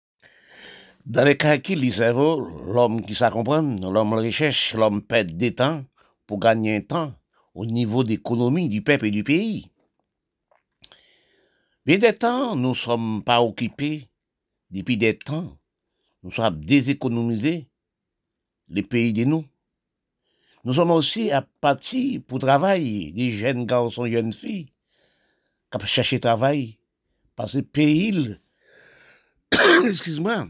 [1.05, 5.83] Dans les cas qui lisent l'homme qui ça comprend, l'homme recherche, l'homme perd des temps
[6.25, 7.13] pour gagner un temps
[7.55, 9.71] au niveau d'économie du peuple et du pays.
[11.87, 14.09] Mais des temps, nous ne sommes pas occupés.
[14.69, 15.57] Depuis des temps,
[16.21, 17.69] nous sommes déséconomisés,
[18.67, 19.45] les pays de nous.
[20.65, 24.65] Nous sommes aussi à partir pour travailler, des jeunes garçons, jeunes filles,
[25.71, 26.77] qui chercher travail,
[27.37, 28.35] parce que pays,
[29.85, 30.49] excuse-moi,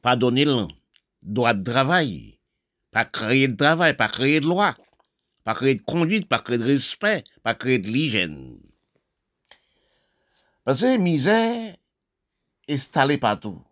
[0.00, 0.66] pas le
[1.22, 2.38] droit de travail,
[2.90, 4.74] pas créer de travail, pas créer de loi,
[5.44, 8.58] pas créer de conduite, pas créer de respect, pas créer de l'hygiène.
[10.68, 11.76] Parce que misère
[12.68, 13.64] installée partout.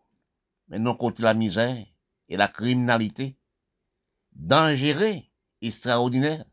[0.69, 1.85] Mais non contre la misère
[2.27, 3.37] et la criminalité,
[4.33, 5.21] dangereux,
[5.61, 6.47] extraordinaire.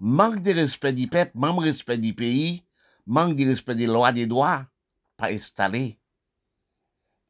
[0.00, 2.64] Manque de respect du peuple, manque de respect du pays,
[3.06, 4.66] manque de respect des lois, des droits,
[5.16, 6.00] pas installés,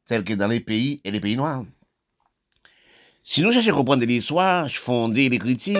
[0.05, 1.65] tels que dans les pays et les pays noirs.
[3.23, 5.77] Si nous cherchons à comprendre l'histoire, fonder les critiques,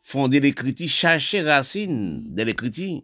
[0.00, 3.02] fonder les critiques, chercher racines de l'écriture,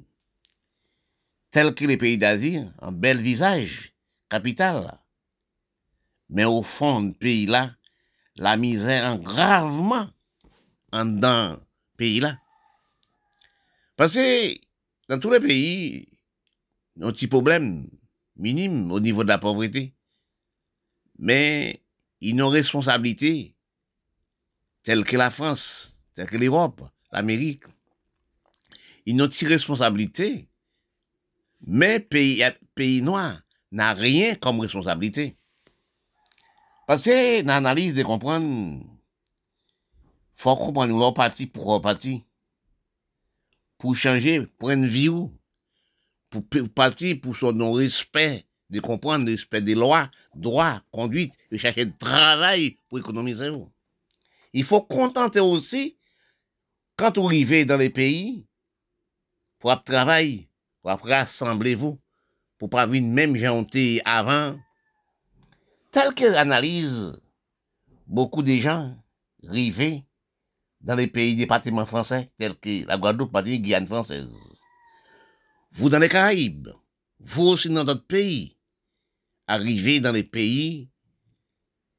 [1.55, 3.95] tel que les pays d'Asie, un bel visage,
[4.29, 4.99] capital.
[6.29, 7.77] Mais au fond du pays-là,
[8.35, 10.11] la misère en gravement
[10.91, 11.57] en dans
[11.97, 12.41] pays-là.
[13.95, 14.59] Parce que
[15.09, 16.09] dans tous les pays,
[17.01, 17.89] un petit problème
[18.35, 19.95] minime au niveau de la pauvreté.
[21.21, 21.85] Mais
[22.21, 23.55] ils ont responsabilité,
[24.83, 26.83] telle que la France, telle que l'Europe,
[27.13, 27.63] l'Amérique.
[29.07, 30.49] Ils ont une responsabilité
[31.67, 32.43] mais pays,
[32.75, 33.41] pays noir
[33.73, 35.37] n'a rien comme responsabilité.
[36.87, 38.85] Parce que l'analyse de comprendre,
[40.35, 42.25] faut comprendre leur parti pour leur parti.
[43.79, 45.11] Pour changer, une vie
[46.31, 46.45] pour
[46.75, 51.97] partir pour son non-respect, de comprendre le respect des lois, droits, conduite, de chercher de
[51.97, 53.51] travail pour économiser.
[54.53, 55.99] Il faut contenter aussi,
[56.97, 58.47] quand vous arrivez dans les pays,
[59.59, 60.49] pour travailler,
[60.85, 61.99] pour après rassemblez-vous,
[62.59, 64.61] pour pas venir même gentil avant.
[65.91, 67.19] Tel que analyse
[68.07, 68.95] beaucoup de gens
[69.45, 70.05] rivés
[70.83, 74.31] dans les pays départements français, tels que la Guadeloupe, la Guyane française.
[75.71, 76.69] Vous dans les Caraïbes,
[77.19, 78.59] vous aussi dans d'autres pays,
[79.47, 80.91] arrivez dans les pays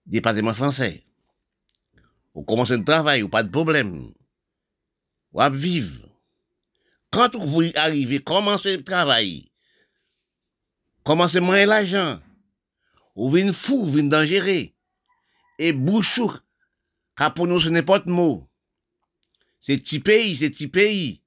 [0.05, 1.03] départements français.
[2.35, 4.13] Vous commencez le travail, ou pas de problème.
[5.31, 6.04] Vous vivre
[7.15, 9.49] quand vous arrivez, commencez le travail,
[11.05, 12.19] commencez à manger l'argent,
[13.15, 14.67] vous venez fou, vous venez dangereux,
[15.57, 16.29] et bouchou,
[17.15, 18.49] car pour ce n'est pas de mot.
[19.61, 21.23] C'est petit pays, c'est petit pays.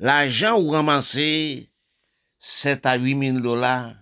[0.00, 1.70] L'argent, vous ramassez
[2.40, 3.94] 7 à 8 000 dollars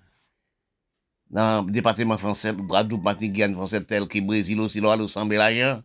[1.28, 5.82] dans le département français, Guadeloupe, Martinique, français, tel que Brésil aussi, là, vous semblez l'argent.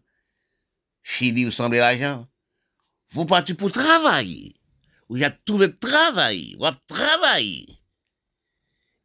[1.03, 2.25] Chili, vous semblez l'argent.
[3.09, 4.58] Vous partez pour travailler
[5.09, 7.65] où il y a trouvé travail, ou travail.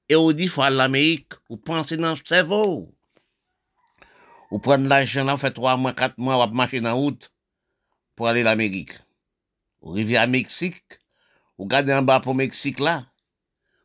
[0.09, 2.95] Et on dit, faut à l'Amérique, ou penser dans le cerveau.
[4.51, 7.33] Ou prendre l'argent là, fait trois mois, quatre mois, ou marcher dans la route
[8.15, 8.93] pour aller à l'Amérique.
[9.81, 11.01] Ou arriver à Mexique,
[11.57, 13.07] ou garder en bas pour Mexique là.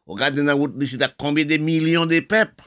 [0.05, 2.65] Ou garder dans la route, ici, combien de millions de peuples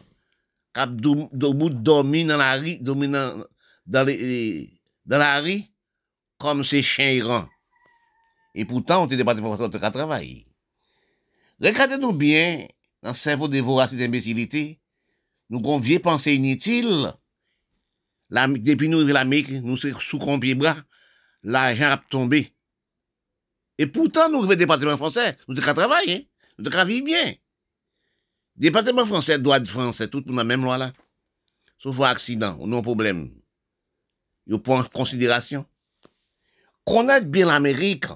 [0.75, 1.29] qui ont
[1.71, 2.95] dormi dans la rue, dans
[5.07, 5.63] la rue,
[6.39, 7.49] comme ces chiens errants?
[8.55, 10.45] Et pourtant, on était pas de travail.
[11.61, 12.67] Regardez-nous bien,
[13.03, 14.81] dans le cerveau de voracité d'imbécilité,
[15.49, 17.13] nous avons vieux pensée inutile.
[18.31, 20.77] depuis nous l'Amérique, nous sommes sous pied bras,
[21.43, 22.53] l'argent a tombé.
[23.79, 26.45] Et pourtant, nous au département français, nous devons travailler, hein?
[26.59, 27.35] nous devons vivre bien.
[28.57, 30.93] Département français, droit de français, tout dans la même loi là.
[31.79, 33.29] Sauf accident, ou non problème.
[34.47, 35.67] Ils prennent en considération.
[36.85, 38.07] Connaître bien l'Amérique,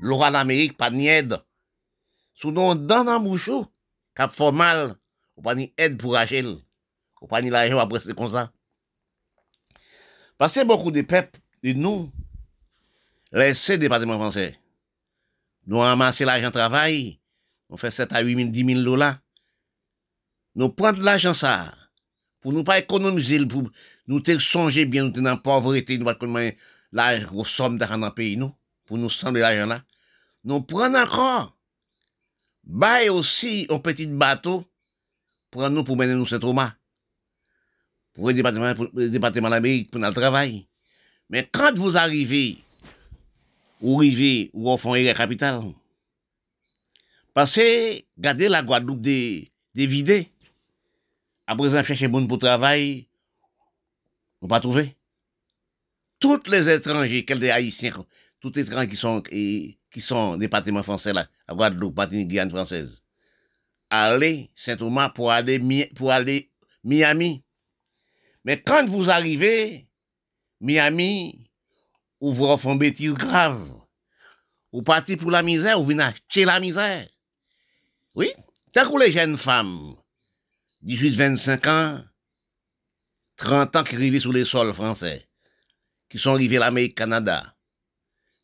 [0.00, 1.36] le roi d'Amérique, pas ni aide.
[2.34, 3.66] Soudain, dans un bouchou,
[4.14, 4.96] cap formal,
[5.36, 6.56] ou pas ni aide pour Rachel.
[7.20, 8.50] Ou pas ni l'argent après c'est comme ça.
[10.38, 12.10] Parce que beaucoup de peuples, de nous,
[13.30, 14.58] laissez le département français.
[15.66, 17.20] Nous ramasser l'argent travail,
[17.68, 19.18] on fait 7 à 8 000, 10 000 dollars.
[20.54, 21.74] Nous prenons l'argent ça,
[22.40, 23.70] pour nous pas économiser, pour
[24.06, 26.48] nous te songer bien, nous dans la pauvreté, nous pas comment
[26.90, 28.52] la somme d'argent dans le pays, nous,
[28.86, 29.84] pour nous sembler l'argent là
[30.44, 31.56] nous prenons encore
[32.64, 34.64] bail aussi un petit bateau
[35.50, 36.76] pour nous pour mener nous ce trauma.
[38.12, 40.66] Pour le département, pour le département d'Amérique, pour notre travail.
[41.28, 42.58] Mais quand vous arrivez,
[43.80, 45.62] ou arrivez, ou au fond, la capitale,
[47.34, 50.28] passez, gardez la Guadeloupe des, des vidés.
[51.46, 53.06] À présent, chercher bon pour travail,
[54.40, 54.96] vous pas trouver.
[56.18, 58.04] Tous les étrangers, quels des haïtiens,
[58.40, 59.22] tous les étrangers qui sont,
[59.90, 63.02] qui sont département français là, à Guadeloupe, Martinique, Guyane française,
[63.90, 65.58] allez Saint-Thomas pour aller,
[65.94, 66.50] pour aller
[66.84, 67.44] Miami.
[68.44, 69.88] Mais quand vous arrivez,
[70.60, 71.50] Miami,
[72.20, 73.66] ou vous une bêtise grave,
[74.72, 77.08] ou partez pour la misère, ou venez acheter la misère.
[78.14, 78.32] Oui,
[78.72, 79.94] tant que les jeunes femmes,
[80.82, 82.04] 18, 25 ans,
[83.36, 85.28] 30 ans qui arrivent sur les sols français,
[86.08, 87.56] qui sont arrivés à l'Amérique, Canada.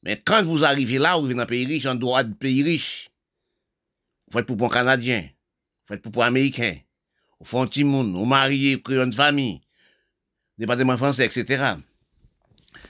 [0.07, 2.63] Mais quand vous arrivez là, vous venez dans un pays riche, en droit de pays
[2.63, 3.11] riche,
[4.29, 6.77] vous faites pour un Canadien, vous faites pour un Américain,
[7.41, 9.61] vous faites un petit monde, vous mariez, vous créez une famille,
[10.59, 11.73] département français, etc.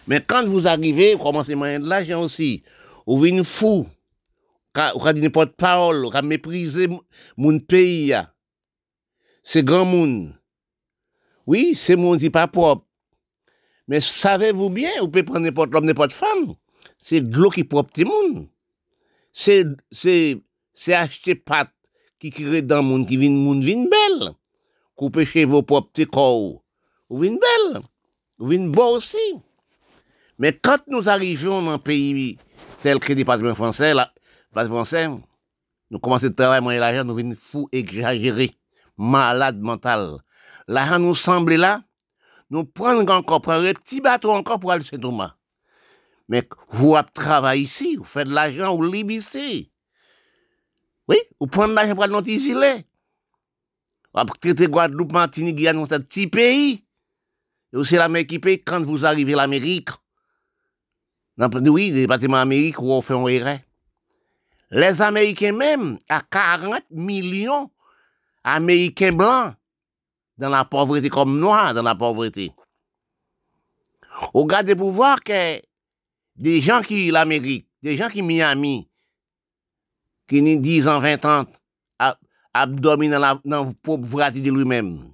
[0.06, 2.62] Mais quand vous arrivez, vous commencez à de l'argent aussi,
[3.06, 3.88] vous venez fou,
[4.74, 6.86] vous avez n'importe parole, vous avez méprisé
[7.38, 8.12] mon pays,
[9.42, 10.34] c'est grand monde.
[11.46, 12.84] Oui, c'est monde qui pas propre.
[13.88, 16.52] Mais savez-vous bien, vous pouvez prendre n'importe l'homme, n'importe femme.
[16.98, 18.48] C'est de l'eau qui propre tout le monde.
[19.32, 19.64] C'est,
[20.88, 21.72] acheter pâte
[22.18, 24.32] qui crée dans le monde, qui vient monde, vient belle.
[24.94, 26.62] Coupez chez vos propres corps.
[27.08, 27.82] Vous vient belle.
[28.38, 29.18] Vous vient beau aussi.
[30.38, 32.38] Mais quand nous arrivons dans un pays
[32.82, 34.12] tel que le département français, là,
[34.52, 35.08] français,
[35.90, 38.52] nous commençons à travailler, moi et l'argent, nous venons fous, exagérés
[38.96, 40.18] malade mental.
[40.68, 41.82] Là, nous semble là,
[42.50, 45.36] nous prenons encore, prendre un petit bateau encore pour aller à Saint-Thomas.
[46.28, 49.70] Mais vous avez travaillé ici, vous faites de l'argent, vous libre ici.
[51.08, 52.78] Oui, vous prenez de l'argent pour ici là.
[54.14, 56.84] Vous traiter Guadeloupe, Martinique, Guyane, dans ce petit pays.
[57.72, 59.90] Et aussi l'Amérique qui paye quand vous arrivez à l'Amérique.
[61.38, 63.58] Oui, les bâtiments Amérique où on fait un erreur.
[64.70, 67.70] Les Américains même, à 40 millions
[68.42, 69.54] Américains blancs
[70.38, 72.52] dans la pauvreté comme noirs dans la pauvreté.
[74.32, 75.60] Au garde de pouvoir que
[76.36, 78.88] des gens qui l'Amérique, des gens qui Miami,
[80.28, 81.46] qui ont 10 ans, 20 ans,
[82.52, 85.12] abdominent dans la dans de lui-même.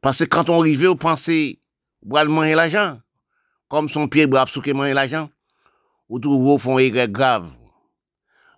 [0.00, 1.60] Parce que quand on arrive, on pensait,
[2.08, 3.00] on manger l'argent.
[3.68, 5.30] Comme son pied, on souquer manger l'argent.
[6.08, 7.50] Ou trouve au fond, il grave.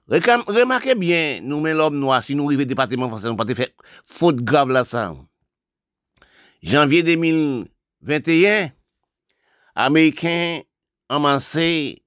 [0.08, 3.74] Remarquez bien, nous, mais l'homme noir, si nous arrivons au département français, nous pas fait
[4.04, 5.14] faute grave là, ça.
[6.62, 8.70] Janvier 2021,
[9.74, 10.62] Américains
[11.10, 12.02] ont massé,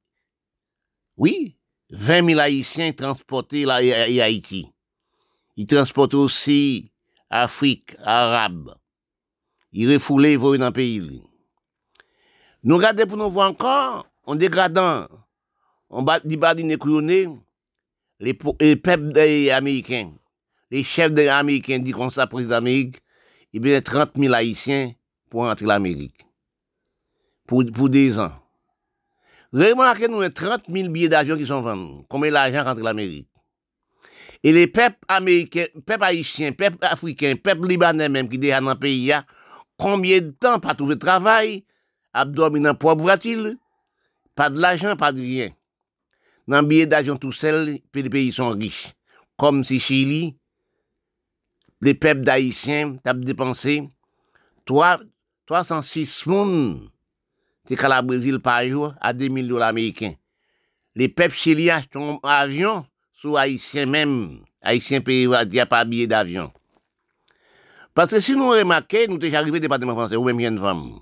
[1.17, 1.57] oui,
[1.89, 4.69] 20 000 Haïtiens transportés là, à Haïti.
[5.55, 6.91] Ils transportent aussi
[7.29, 8.75] Afrique, Arabe.
[9.73, 11.21] Ils refoulent dans le pays.
[12.63, 15.07] Nous regardons pour nous voir encore, en dégradant,
[15.89, 16.39] on bat, dit,
[18.19, 19.19] les, les peuples
[19.51, 20.13] américains,
[20.71, 23.01] les chefs américains disent comme ça, d'Amérique,
[23.51, 24.93] il y a 30 000 Haïtiens
[25.29, 26.25] pour entrer l'Amérique.
[27.45, 28.42] Pour, pour des ans.
[29.53, 32.03] Remarquez nous 30 000 billets d'avion qui sont vendus.
[32.09, 33.29] Combien l'argent rentre l'Amérique?
[34.41, 38.79] Et les peuples américains, peuples haïtiens, peuples africains, peuples libanais même qui déjà dans le
[38.79, 39.13] pays,
[39.77, 41.65] combien de temps pas trouver travail?
[42.13, 43.57] Abdominant pauvre-t-il?
[44.35, 45.51] Pas de l'argent, pas de rien.
[46.47, 48.93] Dans le billet d'avion tout seul, les pays sont riches.
[49.37, 50.35] Comme si Chili,
[51.79, 53.87] les peuples d'haïtiens, t'as dépensé
[54.65, 54.99] 3,
[55.45, 56.89] 306 moun
[57.67, 60.13] qui à la Brésil par jour à 2000 dollars américains.
[60.95, 64.39] Les peuples chiliens achètent un avion sous Haïtiens même.
[64.61, 66.51] Haïtiens pays, il n'y a pas billet d'avion.
[67.93, 70.99] Parce que si nous remarquons, nous sommes arrivés au département français, ou même une femme.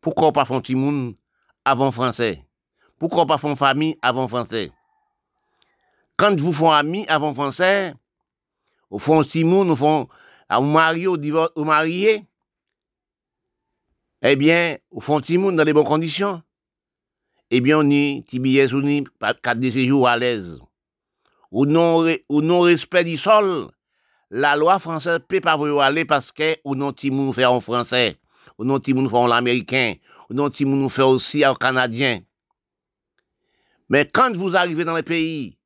[0.00, 1.14] Pourquoi pas font monde
[1.64, 2.42] avant français?
[2.98, 4.72] Pourquoi pas font famille avant français?
[6.16, 7.94] Quand vous font amis avant français,
[8.88, 12.24] au fond Simon, au marier, au divorce, au marié,
[14.32, 14.78] eh bien,
[15.22, 16.42] Simon dans les bonnes conditions.
[17.50, 19.04] Eh bien, on y, TBS, on y,
[19.42, 20.58] quatre de séjour à l'aise.
[21.52, 23.70] Au non, au non du sol,
[24.30, 28.18] la loi française peut pas vous aller parce que, ou non, Timon fait en français,
[28.58, 29.94] ou non, Timon fait en américain,
[30.28, 32.20] ou non, Timon fait aussi en canadien.
[33.88, 35.56] Mais quand vous arrivez dans les pays,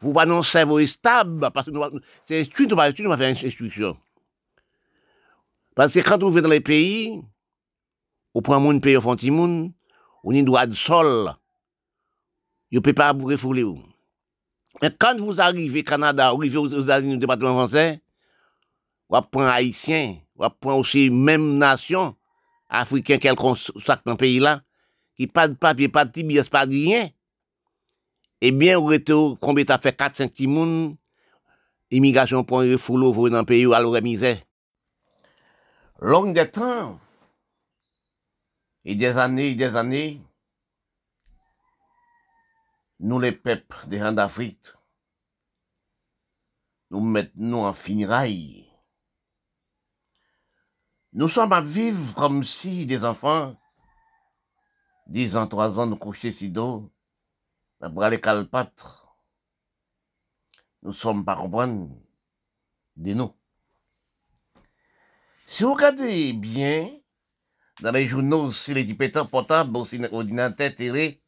[0.00, 1.72] vous pas non cerveau stable, parce que
[2.26, 3.96] c'est pas nous pas faire instruction.
[5.74, 7.22] Parce que quand vous venez dans les pays,
[8.36, 9.72] vous prenez mon pays au fond de monde,
[10.22, 11.32] on a droit de sol.
[12.70, 13.64] Vous ne pouvez pas vous refouler.
[14.82, 18.02] Mais quand vous arrivez au Canada, vous arrivez aux États-Unis, au département français,
[19.08, 22.14] vous prenez Haïtien, vous prenez aussi même nation,
[22.68, 24.60] africain, quelconque soit dans le pays-là,
[25.16, 27.08] qui pas de papier, pas de tibias, pas de rien.
[28.42, 29.10] Eh bien, vous êtes
[29.40, 30.94] combien t'as fait 4-5 petits moun,
[31.90, 34.36] immigration pour un foulot dans le pays ou la misère.
[36.02, 37.00] Long des temps,
[38.88, 40.22] et des années et des années,
[43.00, 44.68] nous les peuples des gens d'Afrique,
[46.90, 48.70] nous mettons en finiraille.
[51.12, 53.56] Nous sommes à vivre comme si des enfants,
[55.08, 56.88] 10 ans, 3 ans, nous couchaient si dos,
[57.80, 59.18] nous bras les calpâtres.
[60.82, 61.90] Nous sommes pas comprendre
[62.94, 63.34] de nous.
[65.48, 66.88] Si vous regardez bien,
[67.80, 71.20] dans les journaux aussi, les dipétants portables, aussi les ordinateurs télé,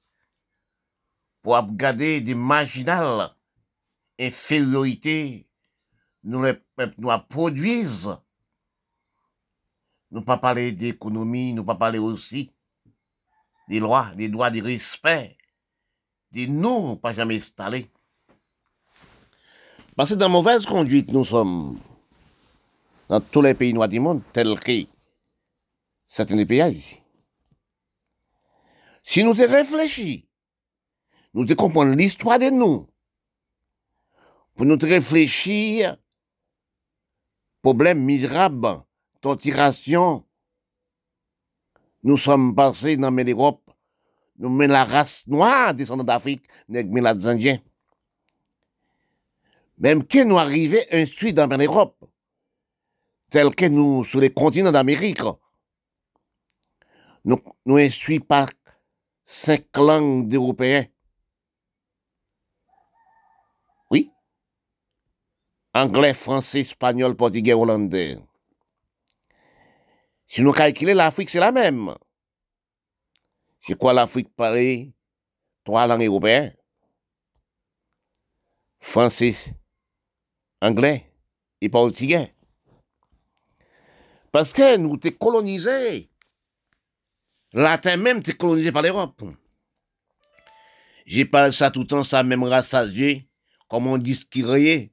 [1.43, 3.31] pour regarder des marginales
[4.19, 5.47] infériorités,
[6.25, 6.55] nous les
[6.99, 8.17] nous produisent.
[10.11, 12.51] Nous pas parler d'économie, nous pas parler aussi
[13.69, 15.37] des lois, des droits, des respect,
[16.33, 17.91] des nous pas jamais installés.
[19.95, 21.79] Parce que dans mauvaise conduite, nous sommes
[23.09, 24.87] dans tous les pays noirs du monde, tels que
[26.09, 27.01] certains pays ici.
[29.05, 30.27] Si nous te réfléchis,
[31.35, 32.89] nous te comprenons l'histoire de nous,
[34.55, 35.97] pour nous te réfléchir,
[37.63, 38.83] problème misérable,
[39.21, 40.25] torturation,
[42.03, 43.71] nous sommes passés dans l'Europe,
[44.39, 47.61] nous mettons la race noire descendant d'Afrique, nous les Indiens?
[49.79, 52.03] Même que nous arrivons instruits dans l'Europe,
[53.31, 55.21] tel que nous, sur les continents d'Amérique,
[57.25, 58.51] nous, nous instruits par
[59.25, 60.87] cinq langues d'Européens.
[63.91, 64.11] Oui.
[65.75, 68.19] Anglais, français, espagnol, portugais, hollandais.
[70.27, 71.95] Si nous calculons l'Afrique, c'est la même.
[73.61, 74.93] C'est quoi l'Afrique parle
[75.65, 76.55] trois langues européennes?
[78.79, 79.35] Français,
[80.61, 81.13] anglais
[81.61, 82.35] et portugais.
[84.31, 86.11] Parce que nous t'es colonisés.
[87.53, 89.23] Latin même t'es colonisé par l'Europe.
[91.07, 93.27] J'ai parlé ça tout le temps, ça même rassasié,
[93.67, 94.91] comme on dit ce qui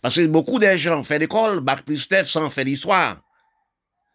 [0.00, 3.20] Parce que beaucoup de gens font l'école, bac plus sans faire l'histoire.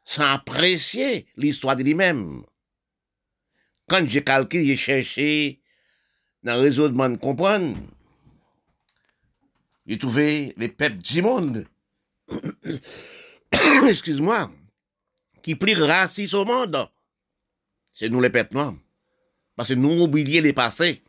[0.03, 2.43] Sans apprécier l'histoire de lui-même.
[3.87, 5.61] Quand j'ai calculé, j'ai cherché
[6.41, 7.77] dans le réseau de monde comprendre,
[9.85, 11.67] j'ai trouvé les peuples du monde.
[13.87, 14.49] excuse-moi,
[15.41, 16.87] qui plie racistes au monde,
[17.91, 18.73] c'est nous les peuples noirs.
[19.55, 21.01] Parce que nous oublions les passés.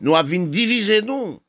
[0.00, 1.40] Nous avons divisé nous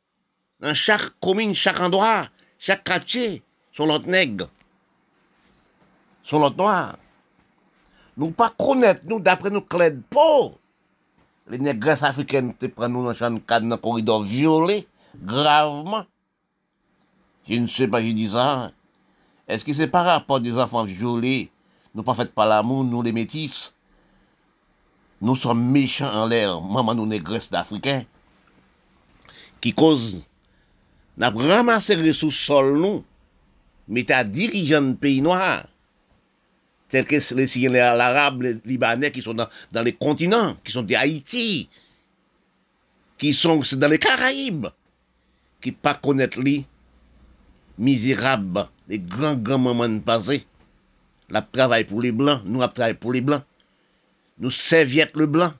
[0.59, 4.49] dans chaque commune, chaque endroit, chaque quartier, sur l'autre nègre,
[6.23, 6.97] sur l'autre noir.
[8.15, 10.57] Nous pas connaître, nous, d'après nous, clés de peau.
[11.49, 16.05] Les négresses africaines te prennent nous dans le corridor violet, gravement.
[17.47, 18.71] Je ne sais pas, je dis ça.
[19.47, 21.49] Est-ce que c'est par rapport des enfants violés,
[21.95, 23.73] nous pas fait par l'amour, nous les métis.
[25.21, 28.03] Nous sommes méchants en l'air, maman nous négresses d'Africains,
[29.59, 30.21] qui cause,
[31.17, 33.03] n'a ramassé les sous-sols, nous,
[33.87, 35.65] mais à dirigeants de pays noirs,
[36.89, 40.71] tels que les Syriens, les Arabes, les Libanais, qui sont dans, dans les continents, qui
[40.71, 41.67] sont des Haïti,
[43.17, 44.67] qui sont dans les Caraïbes,
[45.59, 46.67] qui pas connaître lui,
[47.79, 50.45] misérable, les grands, grands moments de passé.
[51.29, 53.43] La travail pour les blancs, nous travaillé pour les blancs.
[54.39, 55.53] Nous serviettes le blanc.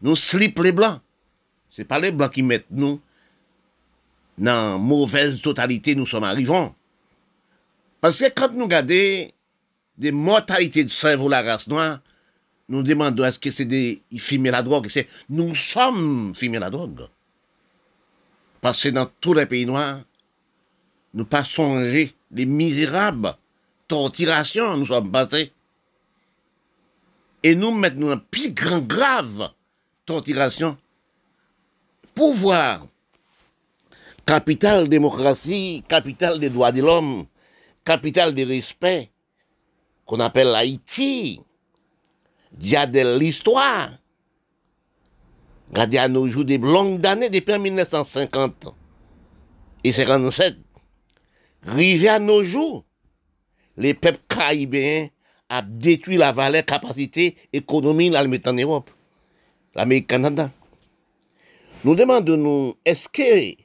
[0.00, 1.00] Nous slip les blancs.
[1.70, 3.00] C'est pas les blancs qui mettent nous
[4.38, 6.74] dans mauvaise totalité, nous sommes arrivants.
[8.00, 9.28] Parce que quand nous regardons
[9.98, 12.00] des mortalités de cerveau la race noire,
[12.68, 14.88] nous demandons est-ce que c'est des fumer la drogue?
[14.88, 17.06] C'est nous sommes fumer la drogue.
[18.60, 20.00] Parce que dans tous les pays noirs,
[21.14, 23.34] nous pas songer les misérables
[23.88, 25.52] torturations nous sommes passés.
[27.42, 29.50] Et nous mettons un plus grand grave
[30.06, 30.76] torturation.
[32.14, 32.86] Pouvoir,
[34.24, 37.26] capital démocratie, capital des droits de l'homme,
[37.84, 39.10] capital des respect,
[40.06, 41.40] qu'on appelle Haïti,
[42.52, 43.90] dia de l'histoire.
[45.70, 48.68] Regardez à nos jours des longues années, depuis 1950
[49.84, 50.58] et 57,
[51.64, 52.84] Rivé à nos jours,
[53.76, 55.08] les peuples caribéens
[55.50, 58.90] ont détruit la valeur, capacité, économie, mettre en Europe.
[59.74, 60.50] L'Amérique Canada.
[61.84, 63.56] Nous demandons, est-ce que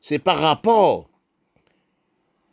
[0.00, 1.08] c'est par rapport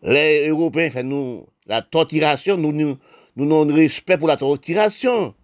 [0.02, 2.98] les Européens font nous la torturation, nous nous,
[3.36, 5.36] nous non respect pour la torturation.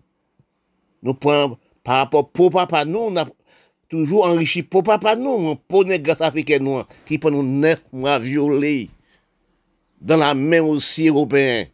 [1.04, 3.28] Nous prenons par rapport au papa nous, on a
[3.90, 8.18] toujours enrichi pour papa nous, on prenait grâce africaine qui pendant neuf mois
[10.02, 11.68] dans la main aussi européenne.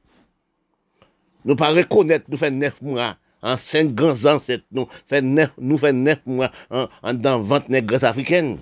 [1.43, 5.77] Nous pas reconnaître, nous faisons neuf mois en cinq grands ancêtres, nous faisons neuf, nous
[5.77, 8.59] faisons neuf mois en, en dans nègres africaines.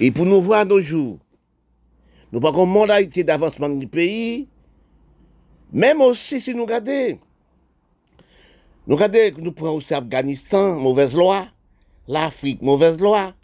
[0.00, 1.18] Et pour nous voir nos jours,
[2.32, 4.48] nous pas comme modalité d'avancement du pays,
[5.72, 7.18] même aussi si nous regardons,
[8.86, 11.46] nous regardons, nous prenons aussi Afghanistan, mauvaise loi,
[12.08, 13.34] l'Afrique, mauvaise loi,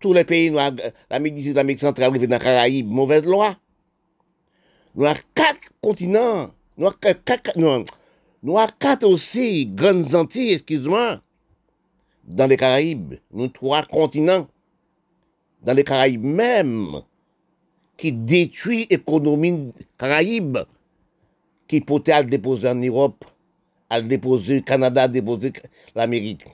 [0.00, 0.50] tous les pays,
[1.10, 3.56] l'Amérique du Sud, l'Amérique centrale, les Caraïbes, mauvaise loi.
[4.94, 11.20] Nous avons quatre continents, nous avons quatre, nous avons quatre aussi grandes Antilles, excuse-moi,
[12.24, 14.46] dans les Caraïbes, nous trois continents,
[15.62, 17.02] dans les Caraïbes même,
[17.96, 20.58] qui détruit l'économie Caraïbes,
[21.66, 23.24] qui peut le déposer en Europe,
[23.90, 25.52] à déposer au Canada, à déposer
[25.94, 26.44] l'Amérique.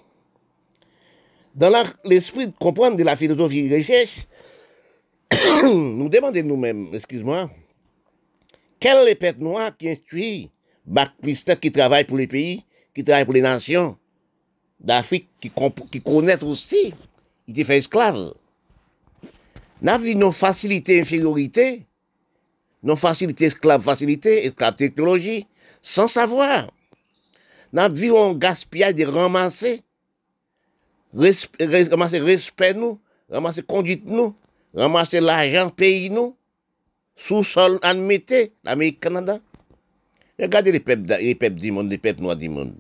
[1.55, 1.73] Dans
[2.05, 4.27] l'esprit de comprendre de la philosophie de recherche,
[5.63, 7.49] nous demandons nous-mêmes, excuse-moi,
[8.85, 10.51] Quel est peuple noir qui instruit
[10.85, 11.13] Bac
[11.63, 12.63] qui travaille pour les pays,
[12.95, 13.97] qui travaille pour les nations
[14.79, 15.51] d'Afrique, qui,
[15.91, 16.93] qui connaissent aussi,
[17.49, 18.35] il était fait esclave.
[19.81, 21.87] N'a vu nos facilités, infériorité,
[22.83, 25.47] nos facilités, esclave, facilité, esclave, technologie,
[25.81, 26.71] sans savoir.
[27.73, 29.81] N'a vu un gaspillage de ramasser,
[31.15, 31.49] res,
[31.91, 34.37] ramasser respect nous, ramasser conduite nous,
[34.75, 36.37] ramasser l'argent pays nous,
[37.15, 39.39] sous-sol admettez, l'Amérique Canada.
[40.39, 42.75] Regardez les peuples, les peuples du monde, les peuples noirs du monde.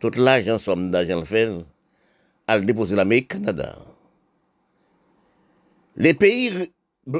[0.00, 1.50] Tout l'argent somme d'argent fait,
[2.46, 3.76] à déposer l'Amérique Canada.
[5.96, 6.70] Les pays,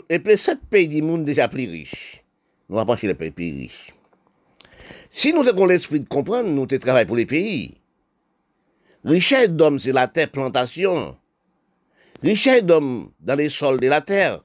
[0.08, 2.22] les sept pays du monde déjà plus riches,
[2.68, 3.92] nous allons penser les pays riches.
[5.10, 7.78] Si nous avons l'esprit de comprendre, nous travaillons pour les pays.
[9.04, 11.16] Richesse d'homme, c'est la terre plantation.
[12.22, 14.44] Richesse d'homme dans les sols de la terre.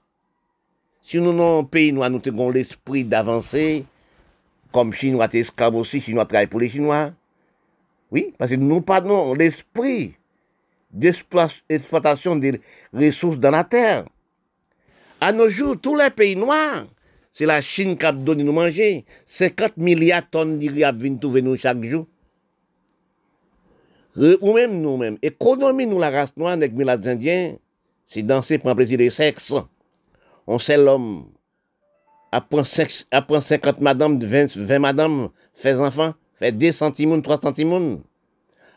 [1.06, 3.86] Si nous un pays, nous avons l'esprit d'avancer,
[4.72, 7.12] comme Chinois esclaves aussi, Chinois travaillent pour les Chinois.
[8.10, 9.04] Oui, parce que nous pas
[9.38, 10.14] l'esprit
[10.94, 12.62] d'exploitation des
[12.94, 14.06] ressources dans la terre.
[15.20, 16.88] À nos jours, tous les pays noirs,
[17.34, 19.04] c'est la Chine qui a donné nous manger.
[19.26, 22.08] 50 milliards de tonnes de riz viennent trouver nous chaque jour.
[24.16, 27.58] Ou même nous-mêmes, économie nous la race noire avec les Indiens,
[28.06, 29.54] c'est danser pour un plaisir de sexe.
[30.46, 31.32] On sait l'homme,
[32.32, 38.04] apprend, 50 madames, 20, 20 madames, fait enfants, fait 2 centimes, 3 centimes.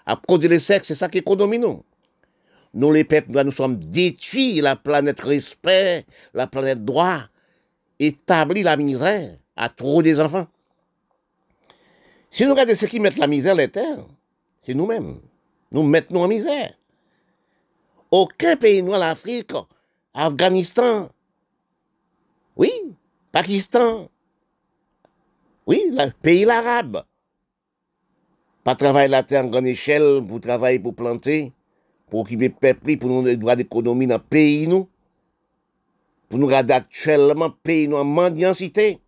[0.04, 1.82] À cause du sexe, c'est ça qui économie nous.
[2.74, 6.04] Nous, les peuples, nous sommes détruits, la planète respect,
[6.34, 7.22] la planète droit,
[7.98, 10.46] établit la misère à trop des enfants.
[12.30, 14.04] Si nous regardons ce qui met la misère terres,
[14.62, 15.20] c'est nous-mêmes.
[15.72, 16.74] Nous mettons en misère.
[18.10, 19.52] Aucun pays noir, l'Afrique,
[20.12, 21.08] Afghanistan,
[22.56, 22.70] oui,
[23.32, 24.08] Pakistan,
[25.66, 27.04] oui, le pays arabe,
[28.64, 31.52] pas travailler la terre en grande échelle pour travailler pour planter,
[32.08, 34.88] pour occuper le peuple, pour nous les droits d'économie dans le pays, nous.
[36.28, 39.00] Pour nous garder actuellement, pays nous en mendiancité,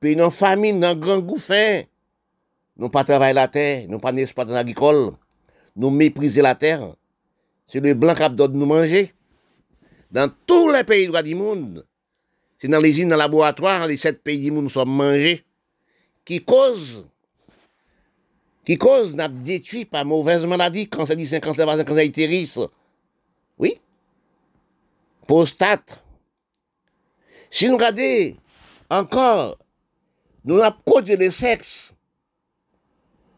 [0.00, 1.82] pays nous en famine, dans grand gouffin.
[2.76, 5.10] Nous pas travailler la terre, nous pas d'exploitation agricole,
[5.74, 6.94] nous mépriser la terre.
[7.66, 9.12] C'est le blanc qui doit nous manger.
[10.10, 11.84] Dans tous les pays du monde,
[12.58, 15.44] c'est dans les usines, dans les laboratoires, les sept pays monde, nous sommes mangés.
[16.24, 17.06] Qui cause
[18.68, 22.58] qui cause n'a détruit par mauvaise maladie, cancer du sein, cancer cancer utérus.
[23.56, 23.80] Oui.
[25.26, 26.04] Prostate.
[27.50, 28.36] Si nous regardons
[28.90, 29.56] encore,
[30.44, 31.94] nous avons produit le sexe.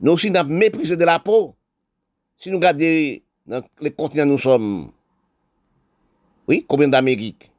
[0.01, 1.55] Nous aussi avons méprisé de la peau.
[2.37, 4.91] Si nous regardons dans les continents nous sommes,
[6.49, 7.50] oui, combien d'Amérique?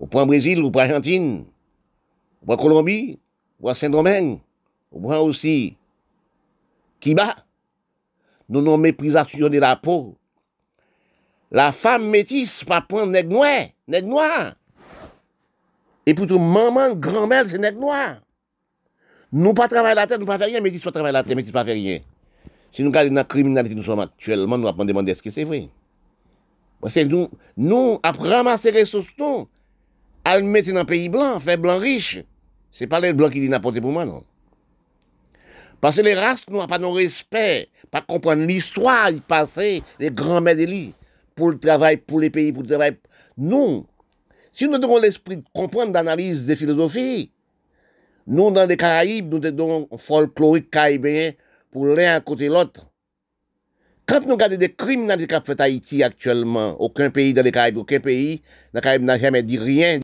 [0.00, 1.44] Ou pran Brésil, ou pran Argentine,
[2.40, 3.18] ou pran Colombie,
[3.60, 4.40] ou pran Saint-Domingue,
[4.90, 5.76] ou pran aussi
[7.00, 7.34] Kiba.
[8.50, 10.16] Nou nou méprisation de la peau.
[11.50, 14.56] La femme métisse pa pran nèg noir, nèg noir.
[16.06, 18.20] Et plutôt maman, grand-mère, c'est nèg noir.
[19.30, 21.54] Nou pa travay la tête, nou pa fè rien, métisse pa travay la tête, métisse
[21.54, 22.02] pa fè rien.
[22.74, 25.64] Si nou gade nan kriminalite nou som aktuelman, nou ap man demande eske se vwe.
[26.82, 29.46] Pwese nou, nou ap ramase resos nou,
[30.24, 32.18] à le mettre dans un pays blanc, faire blanc riche.
[32.70, 34.22] C'est pas les blancs qui disent n'importe pour moi, non.
[35.80, 40.56] Parce que les races n'ont pas de respect, pas comprendre l'histoire du passé, les grands-mères
[40.56, 40.90] de
[41.34, 42.96] pour le travail, pour les pays, pour le travail.
[43.38, 43.86] Non.
[44.52, 47.32] Si nous avons l'esprit de comprendre, d'analyse des philosophies,
[48.26, 51.32] nous, dans les Caraïbes, nous avons folklorique caribéen
[51.72, 52.86] pour l'un à côté de l'autre.
[54.06, 58.00] Quand nous regardons des crimes les fait Haïti actuellement, aucun pays dans les Caraïbes, aucun
[58.00, 58.42] pays
[58.72, 59.98] dans les Caraïbes n'a jamais dit rien.